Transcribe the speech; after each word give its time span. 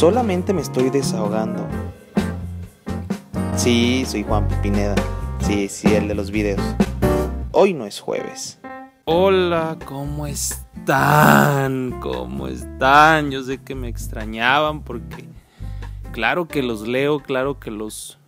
Solamente 0.00 0.54
me 0.54 0.62
estoy 0.62 0.88
desahogando. 0.88 1.68
Sí, 3.54 4.02
soy 4.06 4.22
Juan 4.22 4.48
Pineda. 4.62 4.94
Sí, 5.40 5.68
sí, 5.68 5.94
el 5.94 6.08
de 6.08 6.14
los 6.14 6.30
videos. 6.30 6.62
Hoy 7.52 7.74
no 7.74 7.84
es 7.84 8.00
jueves. 8.00 8.58
Hola, 9.04 9.76
¿cómo 9.84 10.26
están? 10.26 12.00
¿Cómo 12.00 12.48
están? 12.48 13.30
Yo 13.30 13.42
sé 13.42 13.58
que 13.58 13.74
me 13.74 13.88
extrañaban 13.88 14.84
porque 14.84 15.28
claro 16.12 16.48
que 16.48 16.62
los 16.62 16.88
leo, 16.88 17.20
claro 17.20 17.60
que 17.60 17.70
los 17.70 18.18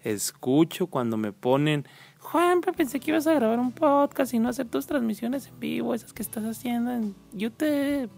escucho 0.00 0.88
cuando 0.88 1.16
me 1.16 1.32
ponen 1.32 1.86
Juan, 2.18 2.60
pensé 2.60 3.00
que 3.00 3.12
ibas 3.12 3.26
a 3.26 3.32
grabar 3.32 3.60
un 3.60 3.72
podcast 3.72 4.34
y 4.34 4.38
no 4.40 4.50
hacer 4.50 4.66
tus 4.66 4.86
transmisiones 4.86 5.46
en 5.46 5.58
vivo, 5.58 5.94
esas 5.94 6.12
que 6.12 6.20
estás 6.20 6.44
haciendo 6.44 6.90
en 6.90 7.14
YouTube. 7.32 8.10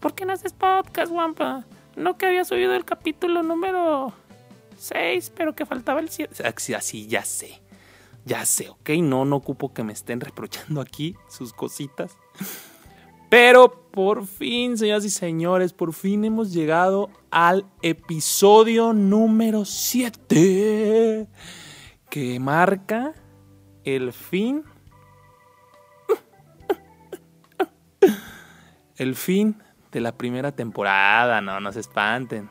¿Por 0.00 0.16
qué 0.16 0.26
no 0.26 0.32
haces 0.32 0.52
podcast, 0.52 1.12
Juanpa? 1.12 1.64
No 1.96 2.18
que 2.18 2.26
había 2.26 2.44
subido 2.44 2.74
el 2.74 2.84
capítulo 2.84 3.42
número 3.42 4.12
6, 4.78 5.32
pero 5.36 5.54
que 5.54 5.66
faltaba 5.66 6.00
el 6.00 6.08
7. 6.08 6.42
Así, 6.46 7.06
ya 7.06 7.24
sé. 7.24 7.60
Ya 8.24 8.44
sé, 8.46 8.70
¿ok? 8.70 8.90
No, 9.00 9.24
no 9.24 9.36
ocupo 9.36 9.72
que 9.72 9.84
me 9.84 9.92
estén 9.92 10.20
reprochando 10.20 10.80
aquí 10.80 11.14
sus 11.28 11.52
cositas. 11.52 12.16
Pero 13.28 13.88
por 13.90 14.26
fin, 14.26 14.78
señoras 14.78 15.04
y 15.04 15.10
señores, 15.10 15.72
por 15.72 15.92
fin 15.92 16.24
hemos 16.24 16.52
llegado 16.52 17.10
al 17.30 17.66
episodio 17.82 18.92
número 18.92 19.64
7. 19.64 21.28
Que 22.08 22.40
marca 22.40 23.12
el 23.84 24.12
fin. 24.12 24.64
El 28.96 29.16
fin 29.16 29.56
de 29.94 30.00
la 30.00 30.18
primera 30.18 30.50
temporada, 30.50 31.40
no, 31.40 31.60
no 31.60 31.72
se 31.72 31.78
espanten. 31.78 32.50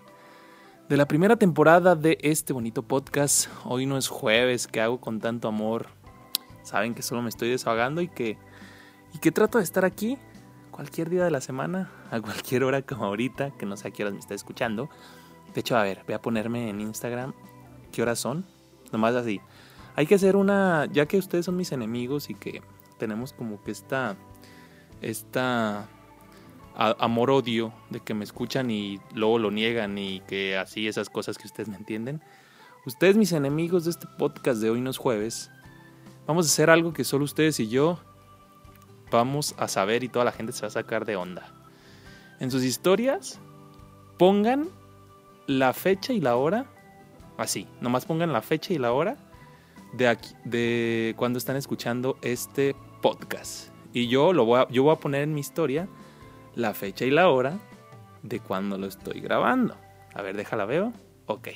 De 0.87 0.95
la 0.95 1.05
primera 1.05 1.35
temporada 1.35 1.93
de 1.93 2.17
este 2.21 2.53
bonito 2.53 2.83
podcast. 2.83 3.49
Hoy 3.65 3.85
no 3.85 3.97
es 3.97 4.07
jueves, 4.07 4.65
que 4.65 4.79
hago 4.79 5.01
con 5.01 5.19
tanto 5.19 5.49
amor. 5.49 5.87
Saben 6.63 6.95
que 6.95 7.01
solo 7.01 7.21
me 7.21 7.27
estoy 7.27 7.49
desahogando 7.49 7.99
y 7.99 8.07
que, 8.07 8.37
y 9.13 9.17
que 9.17 9.33
trato 9.33 9.57
de 9.57 9.65
estar 9.65 9.83
aquí 9.83 10.17
cualquier 10.71 11.09
día 11.09 11.25
de 11.25 11.31
la 11.31 11.41
semana, 11.41 11.91
a 12.11 12.21
cualquier 12.21 12.63
hora 12.63 12.81
como 12.81 13.03
ahorita, 13.03 13.51
que 13.51 13.65
no 13.65 13.75
sé 13.75 13.89
a 13.89 13.91
qué 13.91 14.03
horas 14.03 14.13
me 14.13 14.21
está 14.21 14.35
escuchando. 14.35 14.89
De 15.53 15.59
hecho, 15.59 15.75
a 15.75 15.83
ver, 15.83 16.01
voy 16.05 16.15
a 16.15 16.21
ponerme 16.21 16.69
en 16.69 16.79
Instagram 16.79 17.33
qué 17.91 18.03
horas 18.03 18.19
son. 18.19 18.45
Nomás 18.93 19.15
así. 19.15 19.41
Hay 19.97 20.05
que 20.05 20.15
hacer 20.15 20.37
una, 20.37 20.87
ya 20.93 21.07
que 21.07 21.17
ustedes 21.17 21.43
son 21.45 21.57
mis 21.57 21.73
enemigos 21.73 22.29
y 22.29 22.35
que 22.35 22.61
tenemos 22.97 23.33
como 23.33 23.61
que 23.61 23.71
esta, 23.71 24.15
esta 25.01 25.89
amor-odio 26.75 27.73
de 27.89 27.99
que 27.99 28.13
me 28.13 28.23
escuchan 28.23 28.71
y 28.71 28.99
luego 29.13 29.39
lo 29.39 29.51
niegan 29.51 29.97
y 29.97 30.21
que 30.21 30.57
así 30.57 30.87
esas 30.87 31.09
cosas 31.09 31.37
que 31.37 31.47
ustedes 31.47 31.69
me 31.69 31.77
entienden. 31.77 32.21
Ustedes, 32.85 33.15
mis 33.15 33.31
enemigos 33.31 33.85
de 33.85 33.91
este 33.91 34.07
podcast 34.17 34.61
de 34.61 34.69
hoy 34.69 34.81
no 34.81 34.89
es 34.89 34.97
jueves, 34.97 35.49
vamos 36.27 36.45
a 36.45 36.49
hacer 36.49 36.69
algo 36.69 36.93
que 36.93 37.03
solo 37.03 37.23
ustedes 37.23 37.59
y 37.59 37.69
yo 37.69 37.99
vamos 39.11 39.55
a 39.57 39.67
saber 39.67 40.03
y 40.03 40.09
toda 40.09 40.25
la 40.25 40.31
gente 40.31 40.51
se 40.51 40.61
va 40.61 40.67
a 40.67 40.71
sacar 40.71 41.05
de 41.05 41.15
onda. 41.15 41.53
En 42.39 42.51
sus 42.51 42.63
historias, 42.63 43.39
pongan 44.17 44.69
la 45.47 45.73
fecha 45.73 46.13
y 46.13 46.19
la 46.19 46.35
hora, 46.35 46.65
así, 47.37 47.67
nomás 47.79 48.05
pongan 48.05 48.33
la 48.33 48.41
fecha 48.41 48.73
y 48.73 48.79
la 48.79 48.91
hora 48.91 49.17
de, 49.93 50.07
aquí, 50.07 50.29
de 50.43 51.13
cuando 51.17 51.37
están 51.37 51.55
escuchando 51.55 52.17
este 52.21 52.75
podcast. 53.01 53.69
Y 53.93 54.07
yo, 54.07 54.33
lo 54.33 54.45
voy 54.45 54.65
yo 54.71 54.83
voy 54.83 54.93
a 54.93 54.99
poner 54.99 55.21
en 55.21 55.33
mi 55.33 55.39
historia 55.41 55.87
la 56.55 56.73
fecha 56.73 57.05
y 57.05 57.11
la 57.11 57.29
hora 57.29 57.57
de 58.21 58.39
cuando 58.39 58.77
lo 58.77 58.87
estoy 58.87 59.19
grabando. 59.19 59.77
A 60.13 60.21
ver, 60.21 60.37
déjala 60.37 60.65
veo. 60.65 60.93
Ok. 61.25 61.49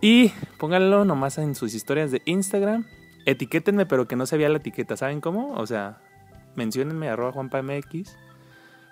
Y 0.00 0.28
pónganlo 0.58 1.04
nomás 1.04 1.38
en 1.38 1.54
sus 1.54 1.74
historias 1.74 2.10
de 2.10 2.22
Instagram. 2.24 2.86
Etiquétenme, 3.26 3.86
pero 3.86 4.06
que 4.06 4.16
no 4.16 4.26
se 4.26 4.36
vea 4.36 4.48
la 4.48 4.58
etiqueta. 4.58 4.96
¿Saben 4.96 5.20
cómo? 5.20 5.54
O 5.54 5.66
sea, 5.66 5.98
menciónenme 6.54 7.08
arroba 7.08 7.32
juanpamx, 7.32 8.16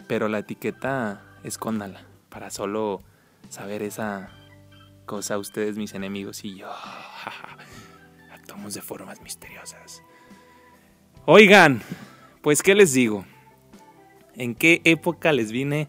pero 0.06 0.28
la 0.28 0.38
etiqueta 0.38 1.22
escóndala 1.44 2.02
para 2.28 2.50
solo 2.50 3.02
saber 3.48 3.82
esa 3.82 4.30
cosa 5.06 5.38
ustedes, 5.38 5.76
mis 5.76 5.94
enemigos 5.94 6.44
y 6.44 6.56
yo. 6.56 6.70
Actuamos 8.32 8.74
de 8.74 8.82
formas 8.82 9.22
misteriosas. 9.22 10.02
Oigan, 11.24 11.82
pues, 12.42 12.62
¿qué 12.62 12.74
les 12.74 12.92
digo? 12.92 13.24
En 14.36 14.54
qué 14.54 14.80
época 14.84 15.32
les 15.32 15.52
vine 15.52 15.88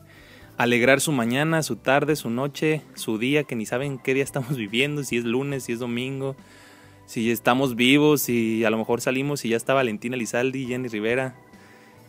a 0.57 0.63
alegrar 0.63 1.01
su 1.01 1.11
mañana, 1.11 1.61
su 1.63 1.75
tarde, 1.75 2.15
su 2.15 2.29
noche, 2.29 2.81
su 2.95 3.17
día, 3.17 3.43
que 3.43 3.55
ni 3.55 3.65
saben 3.65 3.99
qué 3.99 4.13
día 4.13 4.23
estamos 4.23 4.57
viviendo, 4.57 5.03
si 5.03 5.17
es 5.17 5.25
lunes, 5.25 5.63
si 5.63 5.73
es 5.73 5.79
domingo, 5.79 6.35
si 7.05 7.31
estamos 7.31 7.75
vivos, 7.75 8.21
si 8.21 8.65
a 8.65 8.69
lo 8.69 8.77
mejor 8.77 9.01
salimos 9.01 9.45
y 9.45 9.49
ya 9.49 9.57
está 9.57 9.73
Valentina 9.73 10.17
Lizaldi, 10.17 10.65
Jenny 10.65 10.87
Rivera 10.87 11.35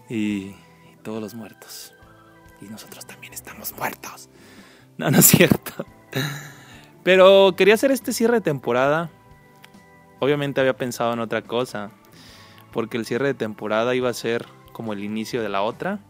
y, 0.08 0.54
todos 1.02 1.22
los 1.22 1.34
muertos. 1.34 1.94
Y 2.60 2.66
nosotros 2.66 3.06
también 3.06 3.32
estamos 3.32 3.72
muertos. 3.78 4.28
No, 4.98 5.10
no 5.10 5.18
es 5.18 5.26
cierto. 5.26 5.86
Pero 7.02 7.54
quería 7.56 7.74
hacer 7.74 7.92
este 7.92 8.12
cierre 8.12 8.34
de 8.34 8.40
temporada. 8.42 9.08
Obviamente 10.18 10.60
había 10.60 10.76
pensado 10.76 11.12
en 11.14 11.20
otra 11.20 11.42
cosa. 11.42 11.92
Porque 12.72 12.98
el 12.98 13.06
cierre 13.06 13.28
de 13.28 13.34
temporada 13.34 13.94
iba 13.94 14.10
a 14.10 14.12
ser 14.12 14.44
como 14.72 14.92
el 14.92 15.02
inicio 15.02 15.40
de 15.40 15.48
la 15.48 15.62
otra 15.62 16.00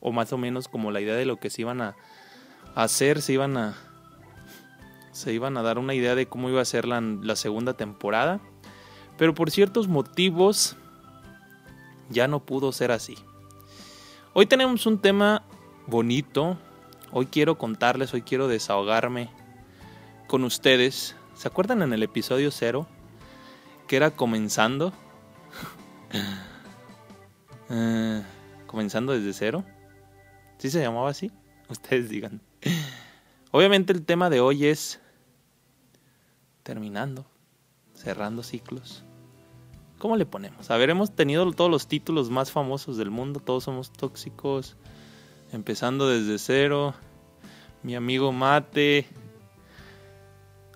o 0.00 0.12
más 0.12 0.32
o 0.32 0.38
menos 0.38 0.68
como 0.68 0.90
la 0.90 1.00
idea 1.00 1.14
de 1.14 1.26
lo 1.26 1.38
que 1.38 1.50
se 1.50 1.62
iban 1.62 1.80
a 1.80 1.96
hacer, 2.74 3.22
se 3.22 3.32
iban 3.32 3.56
a 3.56 3.76
se 5.18 5.32
iban 5.32 5.56
a 5.56 5.62
dar 5.62 5.78
una 5.78 5.94
idea 5.94 6.14
de 6.14 6.26
cómo 6.26 6.48
iba 6.48 6.60
a 6.60 6.64
ser 6.64 6.86
la, 6.86 7.34
segunda 7.34 7.74
temporada, 7.74 8.40
pero 9.16 9.34
por 9.34 9.50
ciertos 9.50 9.88
motivos 9.88 10.76
ya 12.08 12.28
no 12.28 12.38
pudo 12.38 12.70
ser 12.70 12.92
así. 12.92 13.16
Hoy 14.32 14.46
tenemos 14.46 14.86
un 14.86 14.98
tema 14.98 15.42
bonito, 15.88 16.56
hoy 17.10 17.26
quiero 17.26 17.58
contarles, 17.58 18.14
hoy 18.14 18.22
quiero 18.22 18.46
desahogarme 18.46 19.28
con 20.28 20.44
ustedes. 20.44 21.16
¿Se 21.34 21.48
acuerdan 21.48 21.82
en 21.82 21.92
el 21.92 22.04
episodio 22.04 22.52
cero? 22.52 22.86
Que 23.88 23.96
era 23.96 24.12
comenzando. 24.12 24.92
Eh, 27.70 28.22
comenzando 28.66 29.12
desde 29.12 29.34
cero. 29.34 29.62
¿Sí 30.58 30.70
se 30.70 30.80
llamaba 30.80 31.10
así? 31.10 31.30
Ustedes 31.68 32.08
digan. 32.08 32.40
Obviamente 33.50 33.92
el 33.92 34.04
tema 34.04 34.28
de 34.28 34.40
hoy 34.40 34.66
es 34.66 35.00
terminando, 36.62 37.24
cerrando 37.94 38.42
ciclos. 38.42 39.04
¿Cómo 39.98 40.16
le 40.16 40.26
ponemos? 40.26 40.70
A 40.70 40.76
ver, 40.76 40.90
hemos 40.90 41.14
tenido 41.14 41.50
todos 41.52 41.70
los 41.70 41.88
títulos 41.88 42.30
más 42.30 42.52
famosos 42.52 42.96
del 42.96 43.10
mundo, 43.10 43.40
todos 43.40 43.64
somos 43.64 43.92
tóxicos, 43.92 44.76
empezando 45.52 46.08
desde 46.08 46.38
cero, 46.38 46.94
mi 47.82 47.96
amigo 47.96 48.32
Mate. 48.32 49.06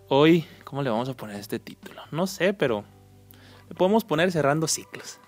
Hoy, 0.08 0.44
¿cómo 0.64 0.82
le 0.82 0.90
vamos 0.90 1.08
a 1.08 1.14
poner 1.14 1.36
este 1.36 1.58
título? 1.58 2.02
No 2.10 2.26
sé, 2.26 2.52
pero 2.52 2.84
le 3.68 3.74
podemos 3.74 4.04
poner 4.04 4.32
cerrando 4.32 4.66
ciclos. 4.66 5.18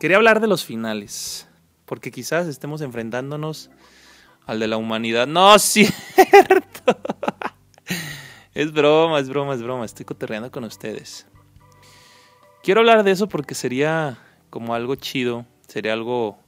Quería 0.00 0.16
hablar 0.16 0.40
de 0.40 0.48
los 0.48 0.64
finales 0.64 1.48
porque 1.86 2.10
quizás 2.10 2.48
estemos 2.48 2.82
enfrentándonos 2.82 3.70
al 4.44 4.60
de 4.60 4.66
la 4.66 4.76
humanidad. 4.76 5.26
No, 5.26 5.58
cierto. 5.58 6.98
es 8.54 8.72
broma, 8.72 9.20
es 9.20 9.28
broma, 9.28 9.54
es 9.54 9.62
broma. 9.62 9.84
Estoy 9.84 10.04
coterreando 10.04 10.50
con 10.50 10.64
ustedes. 10.64 11.26
Quiero 12.62 12.80
hablar 12.80 13.04
de 13.04 13.12
eso 13.12 13.28
porque 13.28 13.54
sería 13.54 14.18
como 14.50 14.74
algo 14.74 14.96
chido, 14.96 15.46
sería 15.68 15.92
algo 15.92 16.38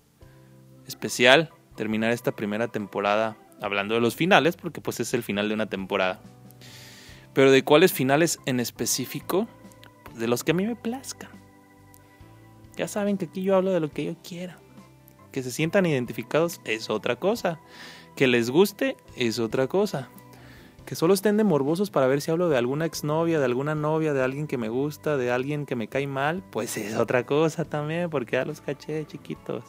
especial 0.87 1.50
terminar 1.76 2.10
esta 2.10 2.32
primera 2.32 2.69
temporada 2.69 3.37
hablando 3.60 3.94
de 3.94 4.00
los 4.00 4.17
finales, 4.17 4.56
porque 4.56 4.81
pues 4.81 4.99
es 5.00 5.14
el 5.14 5.23
final 5.23 5.49
de 5.49 5.55
una 5.55 5.67
temporada. 5.67 6.20
Pero 7.35 7.52
de 7.52 7.62
cuáles 7.62 7.93
finales 7.93 8.40
en 8.46 8.58
específico, 8.58 9.46
pues 10.02 10.19
de 10.19 10.26
los 10.26 10.43
que 10.43 10.50
a 10.50 10.55
mí 10.55 10.67
me 10.67 10.75
plazcan. 10.75 11.31
Ya 12.76 12.88
saben 12.88 13.17
que 13.17 13.26
aquí 13.26 13.43
yo 13.43 13.55
hablo 13.55 13.73
de 13.73 13.81
lo 13.81 13.90
que 13.90 14.05
yo 14.05 14.17
quiera 14.23 14.58
que 15.38 15.44
se 15.44 15.52
sientan 15.52 15.87
identificados 15.87 16.61
es 16.64 16.90
otra 16.90 17.14
cosa. 17.14 17.61
Que 18.17 18.26
les 18.26 18.50
guste 18.50 18.96
es 19.14 19.38
otra 19.38 19.69
cosa. 19.69 20.08
Que 20.85 20.96
solo 20.96 21.14
estén 21.14 21.37
de 21.37 21.44
morbosos 21.44 21.90
para 21.90 22.08
ver 22.08 22.20
si 22.20 22.32
hablo 22.32 22.49
de 22.49 22.58
alguna 22.58 22.87
exnovia, 22.87 23.38
de 23.38 23.44
alguna 23.44 23.76
novia, 23.76 24.14
de 24.14 24.25
alguien 24.25 24.49
que 24.49 24.58
me 24.58 24.69
gusta, 24.69 25.17
de 25.17 25.31
alguien 25.31 25.64
que 25.64 25.76
me 25.76 25.87
cae 25.87 26.08
mal, 26.08 26.43
pues 26.50 26.76
es 26.76 26.96
otra 26.96 27.25
cosa 27.25 27.64
también, 27.64 28.11
porque 28.11 28.32
ya 28.32 28.44
los 28.44 28.61
caché 28.61 29.06
chiquitos. 29.06 29.62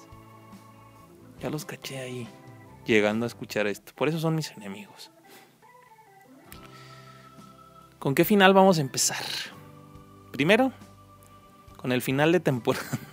Ya 1.39 1.51
los 1.51 1.65
caché 1.65 1.99
ahí, 1.99 2.27
llegando 2.83 3.25
a 3.25 3.27
escuchar 3.27 3.67
esto. 3.67 3.91
Por 3.93 4.09
eso 4.09 4.17
son 4.17 4.33
mis 4.33 4.49
enemigos. 4.53 5.11
¿Con 7.99 8.15
qué 8.15 8.25
final 8.25 8.55
vamos 8.55 8.79
a 8.79 8.81
empezar? 8.81 9.23
Primero, 10.31 10.71
con 11.77 11.91
el 11.91 12.01
final 12.01 12.31
de 12.31 12.39
temporada 12.39 13.08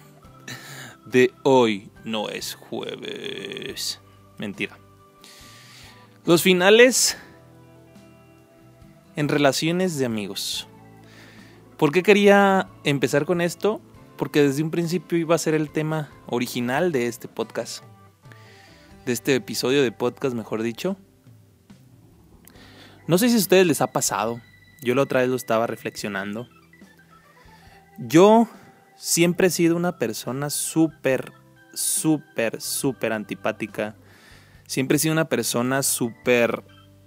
de 1.07 1.33
hoy 1.45 1.91
no 2.05 2.29
es 2.29 2.55
jueves. 2.55 4.01
Mentira. 4.39 4.79
Los 6.25 6.43
finales 6.43 7.17
en 9.15 9.29
relaciones 9.29 9.99
de 9.99 10.05
amigos. 10.05 10.69
¿Por 11.79 11.93
qué 11.93 12.03
quería 12.03 12.69
empezar 12.85 13.25
con 13.25 13.41
esto? 13.41 13.81
Porque 14.17 14.43
desde 14.43 14.63
un 14.63 14.71
principio 14.71 15.17
iba 15.19 15.35
a 15.35 15.39
ser 15.39 15.55
el 15.55 15.71
tema 15.71 16.11
original 16.27 16.91
de 16.91 17.07
este 17.07 17.29
podcast. 17.29 17.85
De 19.05 19.13
este 19.13 19.35
episodio 19.35 19.83
de 19.83 19.93
podcast, 19.93 20.35
mejor 20.35 20.63
dicho. 20.63 20.97
No 23.07 23.19
sé 23.19 23.29
si 23.29 23.37
a 23.37 23.39
ustedes 23.39 23.67
les 23.67 23.81
ha 23.81 23.93
pasado. 23.93 24.41
Yo 24.83 24.95
la 24.95 25.03
otra 25.03 25.21
vez 25.21 25.29
lo 25.29 25.37
estaba 25.37 25.67
reflexionando. 25.67 26.49
Yo 27.99 28.49
siempre 28.97 29.49
he 29.49 29.51
sido 29.51 29.77
una 29.77 29.99
persona 29.99 30.51
súper, 30.51 31.33
súper, 31.73 32.61
súper 32.61 33.13
antipática. 33.13 33.95
Siempre 34.67 34.97
he 34.97 34.99
sido 34.99 35.13
una 35.13 35.29
persona 35.29 35.83
súper 35.83 36.65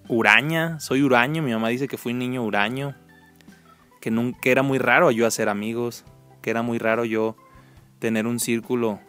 huraña. 0.07 0.79
Soy 0.79 1.01
huraño. 1.01 1.41
Mi 1.41 1.51
mamá 1.51 1.69
dice 1.69 1.87
que 1.87 1.97
fui 1.97 2.13
un 2.13 2.19
niño 2.19 2.43
huraño. 2.43 2.95
Que, 3.99 4.11
nunca, 4.11 4.49
era 4.49 4.63
muy 4.63 4.77
raro 4.77 5.11
yo 5.11 5.27
hacer 5.27 5.49
amigos. 5.49 6.05
Que 6.41 6.51
era 6.51 6.61
muy 6.61 6.77
raro 6.77 7.03
yo 7.03 7.35
tener 7.99 8.27
un 8.27 8.39
círculo 8.39 8.99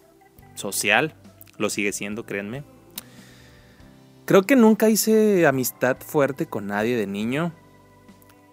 social. 0.54 1.14
Lo 1.58 1.70
sigue 1.70 1.92
siendo, 1.92 2.24
créanme. 2.24 2.64
Creo 4.24 4.42
que 4.42 4.56
nunca 4.56 4.88
hice 4.88 5.46
amistad 5.46 5.96
fuerte 6.00 6.46
con 6.46 6.66
nadie 6.66 6.96
de 6.96 7.06
niño. 7.06 7.52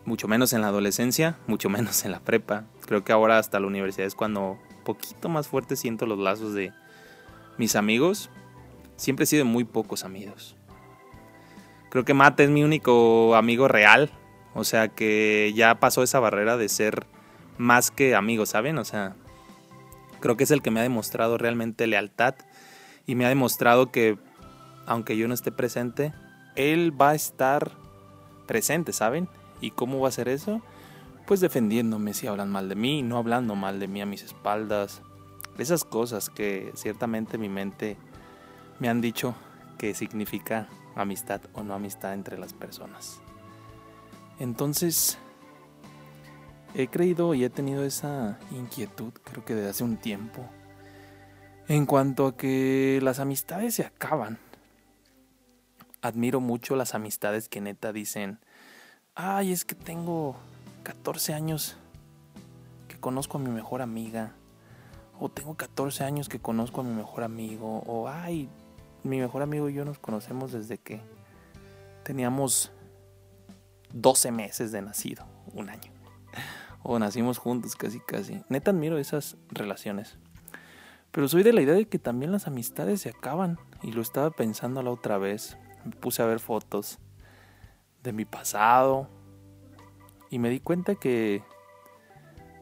Mucho 0.06 0.28
menos 0.28 0.54
en 0.54 0.62
la 0.62 0.68
adolescencia, 0.68 1.38
mucho 1.48 1.70
menos 1.70 2.06
en 2.06 2.12
la 2.12 2.20
prepa. 2.20 2.66
Creo 2.88 3.04
que 3.04 3.12
ahora 3.12 3.38
hasta 3.38 3.60
la 3.60 3.68
universidad 3.68 4.08
es 4.08 4.16
cuando 4.16 4.58
poquito 4.84 5.28
más 5.28 5.48
fuerte 5.48 5.76
siento 5.76 6.06
los 6.06 6.18
lazos 6.18 6.54
de 6.54 6.72
mis 7.58 7.76
amigos. 7.76 8.30
Siempre 8.96 9.26
he 9.26 9.28
sido 9.28 9.46
muy 9.46 9.66
pocos 9.66 10.06
amigos. 10.06 10.56
Creo 11.90 12.06
que 12.06 12.14
Mate 12.14 12.46
es 12.46 12.50
mi 12.50 12.64
único 12.64 13.36
amigo 13.36 13.68
real. 13.68 14.10
O 14.54 14.64
sea 14.64 14.88
que 14.88 15.54
ya 15.56 15.80
pasó 15.80 16.02
esa 16.02 16.20
barrera 16.20 16.58
de 16.58 16.70
ser 16.70 17.06
más 17.58 17.92
que 17.92 18.16
amigo, 18.16 18.46
¿saben? 18.46 18.78
O 18.78 18.86
sea, 18.86 19.16
creo 20.20 20.38
que 20.38 20.46
es 20.46 20.52
el 20.52 20.62
que 20.62 20.72
me 20.72 20.80
ha 20.80 20.84
demostrado 20.84 21.38
realmente 21.38 21.86
lealtad 21.88 22.36
y 23.06 23.16
me 23.16 23.26
ha 23.26 23.30
demostrado 23.30 23.92
que 23.92 24.18
aunque 24.86 25.18
yo 25.18 25.28
no 25.28 25.34
esté 25.34 25.52
presente, 25.52 26.14
él 26.56 27.00
va 27.00 27.10
a 27.10 27.16
estar 27.16 27.72
presente, 28.48 28.94
¿saben? 28.94 29.28
¿Y 29.60 29.72
cómo 29.72 30.00
va 30.00 30.08
a 30.08 30.14
ser 30.14 30.30
eso? 30.30 30.62
Pues 31.28 31.42
defendiéndome 31.42 32.14
si 32.14 32.26
hablan 32.26 32.50
mal 32.50 32.70
de 32.70 32.76
mí, 32.76 33.04
no 33.04 33.18
hablando 33.18 33.54
mal 33.54 33.82
de 33.82 33.90
mí 33.90 34.02
a 34.02 34.06
mis 34.06 34.24
espaldas. 34.24 35.02
Esas 35.58 35.84
cosas 35.84 36.30
que 36.30 36.72
ciertamente 36.74 37.38
mi 37.38 37.50
mente 37.50 37.98
me 38.80 38.88
han 38.88 39.02
dicho 39.02 39.36
que 39.78 39.94
significa 39.94 40.70
amistad 40.96 41.42
o 41.52 41.64
no 41.64 41.74
amistad 41.74 42.14
entre 42.14 42.38
las 42.38 42.54
personas. 42.54 43.20
Entonces, 44.40 45.18
he 46.74 46.88
creído 46.88 47.34
y 47.34 47.44
he 47.44 47.50
tenido 47.50 47.84
esa 47.84 48.40
inquietud, 48.52 49.12
creo 49.26 49.44
que 49.44 49.54
desde 49.54 49.72
hace 49.72 49.84
un 49.84 49.98
tiempo, 49.98 50.46
en 51.68 51.86
cuanto 51.86 52.28
a 52.28 52.38
que 52.38 53.02
las 53.04 53.20
amistades 53.20 53.76
se 53.76 53.84
acaban. 53.84 54.40
Admiro 56.02 56.40
mucho 56.40 56.78
las 56.78 56.96
amistades 56.96 57.50
que 57.50 57.60
neta 57.60 57.92
dicen, 57.92 58.40
ay, 59.14 59.52
es 59.52 59.66
que 59.66 59.76
tengo 59.76 60.38
14 60.88 61.34
años 61.34 61.76
que 62.88 62.98
conozco 62.98 63.38
a 63.38 63.42
mi 63.42 63.50
mejor 63.50 63.82
amiga, 63.82 64.32
o 65.20 65.28
tengo 65.28 65.58
14 65.58 66.06
años 66.06 66.30
que 66.30 66.40
conozco 66.40 66.80
a 66.80 66.86
mi 66.86 66.96
mejor 66.96 67.26
amigo, 67.26 67.84
o 67.86 68.08
ay, 68.08 68.48
mi 69.04 69.20
mejor 69.20 69.42
amigo 69.42 69.68
y 69.68 69.74
yo 69.74 69.84
nos 69.84 70.00
conocemos 70.00 70.54
desde 70.54 70.78
que 70.78 71.02
teníamos 72.04 72.72
12 73.92 74.32
meses 74.32 74.72
de 74.72 74.82
nacido, 74.82 75.26
un 75.54 75.70
año. 75.70 75.92
O 76.84 76.98
nacimos 77.00 77.38
juntos 77.38 77.76
casi 77.76 78.00
casi. 78.00 78.42
Neta 78.48 78.72
admiro 78.72 78.98
esas 78.98 79.36
relaciones. 79.50 80.18
Pero 81.12 81.28
soy 81.28 81.44
de 81.44 81.52
la 81.52 81.62
idea 81.62 81.76
de 81.76 81.90
que 81.90 82.00
también 82.00 82.32
las 82.32 82.48
amistades 82.48 83.02
se 83.02 83.10
acaban. 83.10 83.60
Y 83.84 83.92
lo 83.92 84.02
estaba 84.02 84.32
pensando 84.32 84.82
la 84.82 84.92
otra 84.92 85.18
vez. 85.18 85.58
Me 85.84 85.92
puse 85.92 86.22
a 86.22 86.28
ver 86.28 86.40
fotos 86.40 86.98
de 88.04 88.14
mi 88.14 88.24
pasado. 88.24 89.10
Y 90.30 90.40
me 90.40 90.50
di 90.50 90.60
cuenta 90.60 90.96
que, 90.96 91.42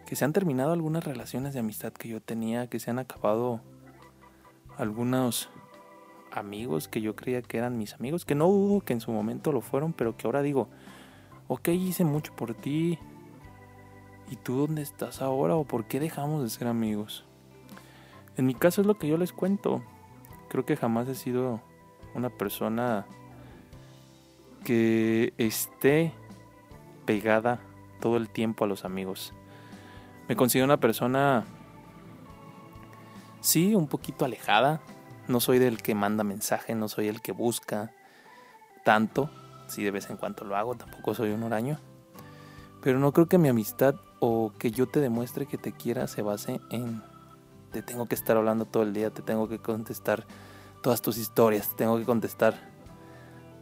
que 0.05 0.15
se 0.15 0.25
han 0.25 0.33
terminado 0.33 0.73
algunas 0.73 1.03
relaciones 1.03 1.53
de 1.53 1.59
amistad 1.59 1.93
que 1.93 2.09
yo 2.09 2.21
tenía. 2.21 2.67
Que 2.67 2.79
se 2.79 2.91
han 2.91 2.99
acabado 2.99 3.61
algunos 4.77 5.49
amigos 6.31 6.87
que 6.87 7.01
yo 7.01 7.15
creía 7.15 7.41
que 7.41 7.57
eran 7.57 7.77
mis 7.77 7.93
amigos, 7.93 8.25
que 8.25 8.35
no 8.35 8.47
dudo 8.47 8.81
que 8.81 8.93
en 8.93 9.01
su 9.01 9.11
momento 9.11 9.51
lo 9.51 9.61
fueron, 9.61 9.93
pero 9.93 10.17
que 10.17 10.27
ahora 10.27 10.41
digo, 10.41 10.67
ok, 11.47 11.69
hice 11.69 12.03
mucho 12.03 12.35
por 12.35 12.53
ti, 12.53 12.99
¿y 14.29 14.35
tú 14.35 14.55
dónde 14.55 14.81
estás 14.81 15.21
ahora 15.21 15.55
o 15.55 15.63
por 15.63 15.85
qué 15.85 15.99
dejamos 15.99 16.43
de 16.43 16.49
ser 16.49 16.67
amigos? 16.67 17.25
En 18.37 18.45
mi 18.45 18.53
caso 18.53 18.81
es 18.81 18.87
lo 18.87 18.97
que 18.97 19.07
yo 19.07 19.17
les 19.17 19.31
cuento, 19.31 19.81
creo 20.49 20.65
que 20.65 20.75
jamás 20.75 21.07
he 21.07 21.15
sido 21.15 21.61
una 22.13 22.29
persona 22.29 23.05
que 24.63 25.33
esté 25.37 26.11
pegada 27.05 27.59
todo 27.99 28.17
el 28.17 28.29
tiempo 28.29 28.65
a 28.65 28.67
los 28.67 28.85
amigos. 28.85 29.33
Me 30.27 30.35
considero 30.35 30.65
una 30.65 30.79
persona, 30.79 31.45
sí, 33.41 33.75
un 33.75 33.87
poquito 33.87 34.25
alejada, 34.25 34.81
no 35.27 35.39
soy 35.39 35.59
del 35.59 35.81
que 35.81 35.95
manda 35.95 36.23
mensaje, 36.23 36.75
no 36.75 36.87
soy 36.87 37.07
el 37.07 37.21
que 37.21 37.31
busca 37.31 37.91
tanto. 38.83 39.29
Si 39.67 39.83
de 39.83 39.91
vez 39.91 40.09
en 40.09 40.17
cuando 40.17 40.45
lo 40.45 40.55
hago, 40.55 40.75
tampoco 40.75 41.15
soy 41.15 41.31
un 41.31 41.43
huraño. 41.43 41.79
Pero 42.81 42.99
no 42.99 43.11
creo 43.11 43.27
que 43.27 43.37
mi 43.37 43.49
amistad 43.49 43.95
o 44.19 44.53
que 44.59 44.71
yo 44.71 44.87
te 44.87 44.99
demuestre 44.99 45.47
que 45.47 45.57
te 45.57 45.71
quiera 45.71 46.07
se 46.07 46.21
base 46.21 46.59
en 46.69 47.01
te 47.71 47.81
tengo 47.81 48.05
que 48.05 48.15
estar 48.15 48.37
hablando 48.37 48.63
todo 48.63 48.83
el 48.83 48.93
día, 48.93 49.09
te 49.09 49.21
tengo 49.21 49.49
que 49.49 49.59
contestar 49.59 50.25
todas 50.81 51.01
tus 51.01 51.17
historias, 51.17 51.69
te 51.69 51.75
tengo 51.75 51.97
que 51.97 52.05
contestar 52.05 52.55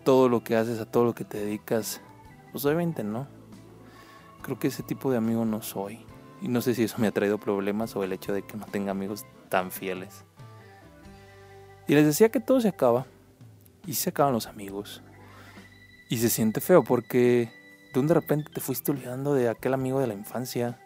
todo 0.04 0.30
lo 0.30 0.44
que 0.44 0.56
haces, 0.56 0.80
a 0.80 0.86
todo 0.86 1.04
lo 1.04 1.16
que 1.16 1.26
te 1.26 1.40
dedicas. 1.40 2.00
Pues 2.54 2.64
obviamente 2.64 3.04
no. 3.04 3.28
Creo 4.44 4.58
que 4.58 4.68
ese 4.68 4.84
tipo 4.84 5.12
de 5.12 5.18
amigo 5.18 5.44
no 5.44 5.62
soy. 5.62 6.06
Y 6.42 6.48
no 6.48 6.62
sé 6.62 6.76
si 6.76 6.84
eso 6.84 6.98
me 7.00 7.08
ha 7.08 7.12
traído 7.12 7.38
problemas 7.38 7.96
o 7.96 8.04
el 8.04 8.14
hecho 8.14 8.32
de 8.32 8.44
que 8.44 8.56
no 8.56 8.66
tenga 8.68 8.92
amigos 8.92 9.26
tan 9.50 9.72
fieles. 9.72 10.24
Y 11.88 11.96
les 11.96 12.06
decía 12.06 12.30
que 12.30 12.40
todo 12.40 12.62
se 12.62 12.70
acaba. 12.70 13.06
Y 13.86 13.96
se 13.96 14.12
acaban 14.12 14.34
los 14.34 14.48
amigos. 14.48 15.02
Y 16.10 16.18
se 16.18 16.30
siente 16.30 16.62
feo 16.62 16.84
porque 16.84 17.52
de 17.94 18.00
un 18.00 18.08
de 18.08 18.14
repente 18.14 18.52
te 18.54 18.62
fuiste 18.62 18.92
olvidando 18.92 19.34
de 19.34 19.50
aquel 19.50 19.74
amigo 19.74 20.00
de 20.00 20.08
la 20.08 20.14
infancia, 20.14 20.80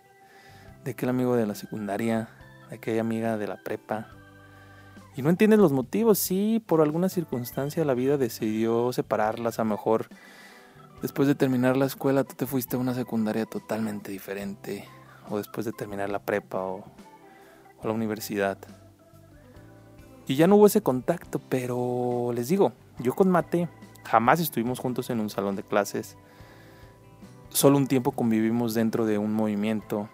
de 0.84 0.92
aquel 0.92 1.10
amigo 1.10 1.36
de 1.36 1.46
la 1.46 1.56
secundaria, 1.56 2.30
de 2.70 2.76
aquella 2.76 3.02
amiga 3.02 3.38
de 3.38 3.48
la 3.48 3.62
prepa. 3.62 4.08
Y 5.16 5.22
no 5.22 5.30
entiendes 5.30 5.60
los 5.60 5.72
motivos, 5.72 6.20
sí, 6.20 6.64
por 6.66 6.82
alguna 6.82 7.10
circunstancia 7.10 7.84
la 7.84 7.94
vida 7.94 8.18
decidió 8.18 8.94
separarlas, 8.94 9.60
a 9.60 9.64
lo 9.64 9.72
mejor 9.72 10.08
después 11.02 11.28
de 11.28 11.36
terminar 11.36 11.78
la 11.78 11.86
escuela 11.86 12.24
tú 12.24 12.36
te 12.36 12.46
fuiste 12.46 12.76
a 12.76 12.80
una 12.80 12.94
secundaria 12.94 13.46
totalmente 13.46 14.12
diferente, 14.12 14.88
o 15.30 15.38
después 15.38 15.66
de 15.66 15.74
terminar 15.74 16.10
la 16.10 16.20
prepa 16.20 16.62
o, 16.62 16.84
o 17.82 17.88
la 17.88 17.92
universidad. 17.92 18.58
Y 20.28 20.36
ya 20.36 20.48
no 20.48 20.58
hubo 20.58 20.68
ese 20.68 20.82
contacto, 20.82 21.40
pero 21.40 22.32
les 22.34 22.50
digo, 22.50 22.74
yo 23.00 23.14
con 23.14 23.30
Mate 23.30 23.70
jamás 24.04 24.40
estuvimos 24.40 24.80
juntos 24.80 25.10
en 25.10 25.20
un 25.20 25.30
salón 25.30 25.56
de 25.56 25.64
clases. 25.64 26.18
Solo 27.50 27.78
un 27.78 27.88
tiempo 27.88 28.12
convivimos 28.12 28.74
dentro 28.74 29.06
de 29.06 29.18
un 29.18 29.34
movimiento. 29.34 30.10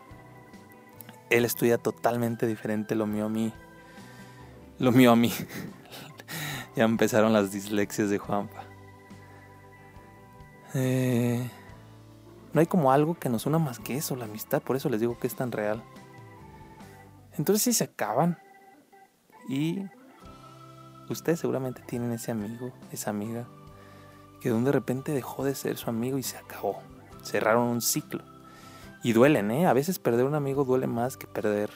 Él 1.30 1.46
estudia 1.46 1.78
totalmente 1.78 2.46
diferente 2.46 2.96
lo 2.96 3.08
mío 3.08 3.26
a 3.26 3.30
mí. 3.30 3.54
Lo 4.80 4.92
mío 4.92 5.12
a 5.12 5.16
mí. 5.16 5.32
ya 6.76 6.84
empezaron 6.84 7.34
las 7.34 7.52
dislexias 7.52 8.10
de 8.10 8.20
Juanpa. 8.20 8.73
Eh, 10.74 11.50
no 12.54 12.60
hay 12.60 12.66
como 12.66 12.92
algo 12.92 13.16
que 13.16 13.30
nos 13.30 13.46
una 13.46 13.60
más 13.60 13.80
que 13.80 13.96
eso, 13.96 14.16
la 14.16 14.26
amistad. 14.26 14.62
Por 14.62 14.76
eso 14.76 14.90
les 14.90 15.00
digo 15.00 15.18
que 15.20 15.28
es 15.28 15.36
tan 15.36 15.52
real. 15.52 15.84
Entonces 17.38 17.64
sí 17.64 17.74
se 17.74 17.86
acaban. 17.86 18.38
Y 19.50 19.86
Ustedes 21.10 21.40
seguramente 21.40 21.82
tienen 21.86 22.12
ese 22.12 22.32
amigo, 22.32 22.72
esa 22.92 23.10
amiga, 23.10 23.46
que 24.40 24.52
de 24.52 24.72
repente 24.72 25.12
dejó 25.12 25.44
de 25.44 25.54
ser 25.56 25.78
su 25.78 25.90
amigo 25.90 26.18
y 26.18 26.24
se 26.24 26.38
acabó. 26.38 26.82
Cerraron 27.24 27.68
un 27.68 27.82
ciclo. 27.82 28.24
Y 29.04 29.14
duelen, 29.14 29.52
¿eh? 29.52 29.68
A 29.68 29.74
veces 29.74 30.00
perder 30.00 30.26
un 30.26 30.36
amigo 30.36 30.64
duele 30.64 30.88
más 30.88 31.18
que 31.18 31.28
perder 31.28 31.70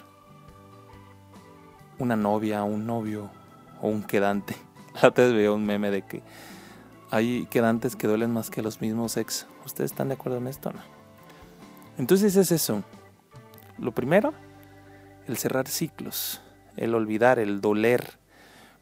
una 1.99 2.15
novia, 2.15 2.63
un 2.63 2.85
novio 2.85 3.29
o 3.81 3.89
un 3.89 4.03
quedante. 4.03 4.55
Antes 5.01 5.33
veo 5.33 5.55
un 5.55 5.65
meme 5.65 5.91
de 5.91 6.03
que 6.03 6.23
hay 7.11 7.45
quedantes 7.49 7.95
que 7.95 8.07
duelen 8.07 8.31
más 8.31 8.49
que 8.49 8.61
los 8.61 8.81
mismos 8.81 9.17
ex. 9.17 9.47
¿Ustedes 9.65 9.91
están 9.91 10.09
de 10.09 10.15
acuerdo 10.15 10.37
en 10.37 10.47
esto? 10.47 10.71
No. 10.71 10.79
Entonces 11.97 12.35
es 12.35 12.51
eso. 12.51 12.83
Lo 13.77 13.91
primero, 13.91 14.33
el 15.27 15.37
cerrar 15.37 15.67
ciclos, 15.67 16.41
el 16.75 16.95
olvidar, 16.95 17.39
el 17.39 17.61
doler 17.61 18.17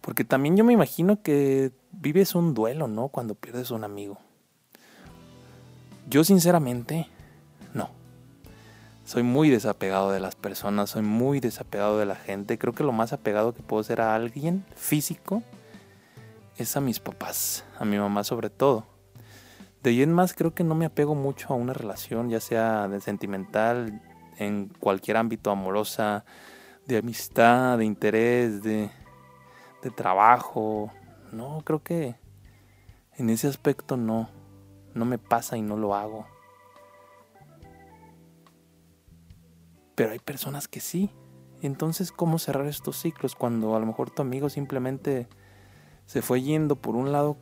Porque 0.01 0.23
también 0.23 0.55
yo 0.55 0.63
me 0.63 0.73
imagino 0.73 1.21
que 1.21 1.71
vives 1.91 2.35
un 2.35 2.53
duelo, 2.53 2.87
¿no? 2.87 3.07
Cuando 3.07 3.35
pierdes 3.35 3.71
un 3.71 3.83
amigo. 3.83 4.19
Yo 6.07 6.23
sinceramente, 6.23 7.07
no. 7.73 7.89
Soy 9.05 9.23
muy 9.23 9.49
desapegado 9.49 10.11
de 10.11 10.19
las 10.19 10.35
personas, 10.35 10.91
soy 10.91 11.01
muy 11.01 11.39
desapegado 11.39 11.97
de 11.97 12.05
la 12.05 12.15
gente. 12.15 12.57
Creo 12.57 12.73
que 12.73 12.83
lo 12.83 12.91
más 12.91 13.13
apegado 13.13 13.53
que 13.53 13.63
puedo 13.63 13.83
ser 13.83 14.01
a 14.01 14.13
alguien 14.13 14.63
físico 14.75 15.41
es 16.57 16.75
a 16.77 16.81
mis 16.81 16.99
papás, 16.99 17.65
a 17.79 17.85
mi 17.85 17.97
mamá 17.97 18.23
sobre 18.23 18.49
todo. 18.49 18.85
De 19.83 19.91
ahí 19.91 20.01
en 20.01 20.13
más 20.13 20.33
creo 20.33 20.53
que 20.53 20.63
no 20.63 20.75
me 20.75 20.85
apego 20.85 21.15
mucho 21.15 21.53
a 21.53 21.55
una 21.55 21.73
relación, 21.73 22.29
ya 22.29 22.39
sea 22.39 22.87
de 22.87 23.01
sentimental, 23.01 24.01
en 24.37 24.69
cualquier 24.79 25.17
ámbito 25.17 25.51
amorosa, 25.51 26.25
de 26.87 26.97
amistad, 26.97 27.77
de 27.77 27.85
interés, 27.85 28.63
de 28.63 28.89
de 29.85 29.91
trabajo. 29.91 30.91
No, 31.31 31.61
creo 31.63 31.83
que 31.83 32.15
en 33.17 33.29
ese 33.29 33.47
aspecto 33.47 33.97
no, 33.97 34.29
no 34.95 35.05
me 35.05 35.19
pasa 35.19 35.57
y 35.57 35.61
no 35.61 35.77
lo 35.77 35.93
hago. 35.93 36.25
Pero 39.93 40.11
hay 40.11 40.19
personas 40.19 40.67
que 40.67 40.79
sí. 40.79 41.11
Entonces, 41.61 42.11
¿cómo 42.11 42.39
cerrar 42.39 42.65
estos 42.65 42.97
ciclos 42.97 43.35
cuando 43.35 43.75
a 43.75 43.79
lo 43.79 43.85
mejor 43.85 44.09
tu 44.09 44.23
amigo 44.23 44.49
simplemente 44.49 45.27
se 46.05 46.21
fue 46.21 46.41
yendo 46.41 46.75
por 46.75 46.95
un 46.95 47.11
lado 47.11 47.37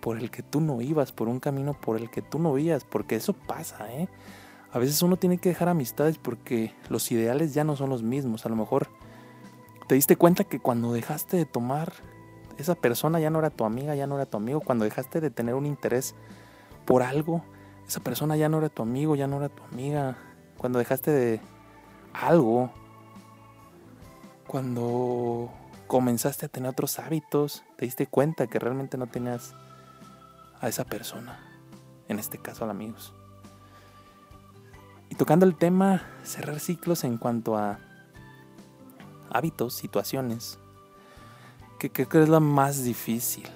por 0.00 0.18
el 0.18 0.30
que 0.30 0.42
tú 0.42 0.60
no 0.60 0.80
ibas, 0.80 1.12
por 1.12 1.28
un 1.28 1.40
camino 1.40 1.74
por 1.74 1.96
el 1.96 2.10
que 2.10 2.22
tú 2.22 2.38
no 2.38 2.56
ibas? 2.58 2.84
Porque 2.84 3.16
eso 3.16 3.32
pasa, 3.32 3.92
¿eh? 3.92 4.08
A 4.70 4.78
veces 4.78 5.02
uno 5.02 5.16
tiene 5.16 5.38
que 5.38 5.48
dejar 5.48 5.68
amistades 5.68 6.18
porque 6.18 6.74
los 6.88 7.10
ideales 7.10 7.54
ya 7.54 7.64
no 7.64 7.74
son 7.76 7.88
los 7.88 8.02
mismos. 8.02 8.44
A 8.44 8.48
lo 8.50 8.56
mejor 8.56 8.88
te 9.86 9.94
diste 9.94 10.16
cuenta 10.16 10.44
que 10.44 10.60
cuando 10.60 10.92
dejaste 10.92 11.38
de 11.38 11.46
tomar, 11.46 11.92
esa 12.58 12.74
persona 12.74 13.18
ya 13.20 13.30
no 13.30 13.38
era 13.38 13.50
tu 13.50 13.64
amiga, 13.64 13.94
ya 13.94 14.06
no 14.06 14.16
era 14.16 14.26
tu 14.26 14.36
amigo. 14.36 14.60
Cuando 14.60 14.84
dejaste 14.84 15.20
de 15.20 15.30
tener 15.30 15.54
un 15.54 15.64
interés 15.64 16.14
por 16.84 17.02
algo, 17.02 17.42
esa 17.86 18.00
persona 18.00 18.36
ya 18.36 18.50
no 18.50 18.58
era 18.58 18.68
tu 18.68 18.82
amigo, 18.82 19.16
ya 19.16 19.26
no 19.26 19.38
era 19.38 19.48
tu 19.48 19.62
amiga. 19.64 20.18
Cuando 20.58 20.78
dejaste 20.78 21.10
de 21.10 21.40
algo, 22.12 22.70
cuando 24.46 25.50
comenzaste 25.88 26.46
a 26.46 26.48
tener 26.48 26.70
otros 26.70 26.98
hábitos, 26.98 27.64
te 27.76 27.86
diste 27.86 28.06
cuenta 28.06 28.46
que 28.46 28.58
realmente 28.58 28.96
no 28.96 29.08
tenías 29.08 29.54
a 30.60 30.68
esa 30.68 30.84
persona, 30.84 31.40
en 32.08 32.18
este 32.18 32.38
caso 32.38 32.64
al 32.64 32.70
amigos. 32.70 33.14
Y 35.08 35.14
tocando 35.14 35.46
el 35.46 35.56
tema, 35.56 36.02
cerrar 36.22 36.60
ciclos 36.60 37.02
en 37.04 37.16
cuanto 37.16 37.56
a 37.56 37.80
hábitos, 39.30 39.74
situaciones, 39.74 40.58
que 41.78 41.90
creo 41.90 42.08
que 42.08 42.22
es 42.22 42.28
la 42.28 42.40
más 42.40 42.84
difícil. 42.84 43.48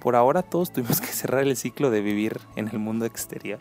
Por 0.00 0.14
ahora 0.14 0.42
todos 0.42 0.72
tuvimos 0.72 1.00
que 1.00 1.06
cerrar 1.08 1.42
el 1.42 1.56
ciclo 1.56 1.90
de 1.90 2.02
vivir 2.02 2.38
en 2.54 2.68
el 2.68 2.78
mundo 2.78 3.06
exterior 3.06 3.58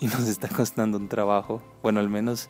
y 0.00 0.06
nos 0.06 0.26
está 0.26 0.48
costando 0.48 0.96
un 0.96 1.08
trabajo. 1.08 1.62
Bueno, 1.82 2.00
al 2.00 2.08
menos 2.08 2.48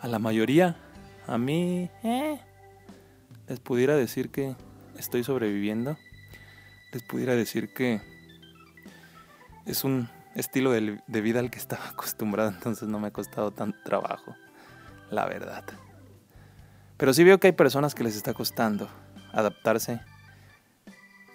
a 0.00 0.08
la 0.08 0.18
mayoría. 0.18 0.85
A 1.26 1.38
mí, 1.38 1.90
eh, 2.02 2.40
les 3.48 3.60
pudiera 3.60 3.96
decir 3.96 4.30
que 4.30 4.54
estoy 4.96 5.24
sobreviviendo. 5.24 5.96
Les 6.92 7.02
pudiera 7.02 7.34
decir 7.34 7.72
que 7.74 8.00
es 9.66 9.84
un 9.84 10.08
estilo 10.34 10.70
de, 10.70 11.00
de 11.06 11.20
vida 11.20 11.40
al 11.40 11.50
que 11.50 11.58
estaba 11.58 11.88
acostumbrado, 11.90 12.50
entonces 12.50 12.88
no 12.88 12.98
me 13.00 13.08
ha 13.08 13.12
costado 13.12 13.50
tanto 13.50 13.78
trabajo 13.84 14.34
la 15.10 15.26
verdad. 15.26 15.64
Pero 16.96 17.12
sí 17.12 17.24
veo 17.24 17.38
que 17.38 17.48
hay 17.48 17.52
personas 17.52 17.94
que 17.94 18.04
les 18.04 18.16
está 18.16 18.32
costando 18.34 18.88
adaptarse 19.32 20.00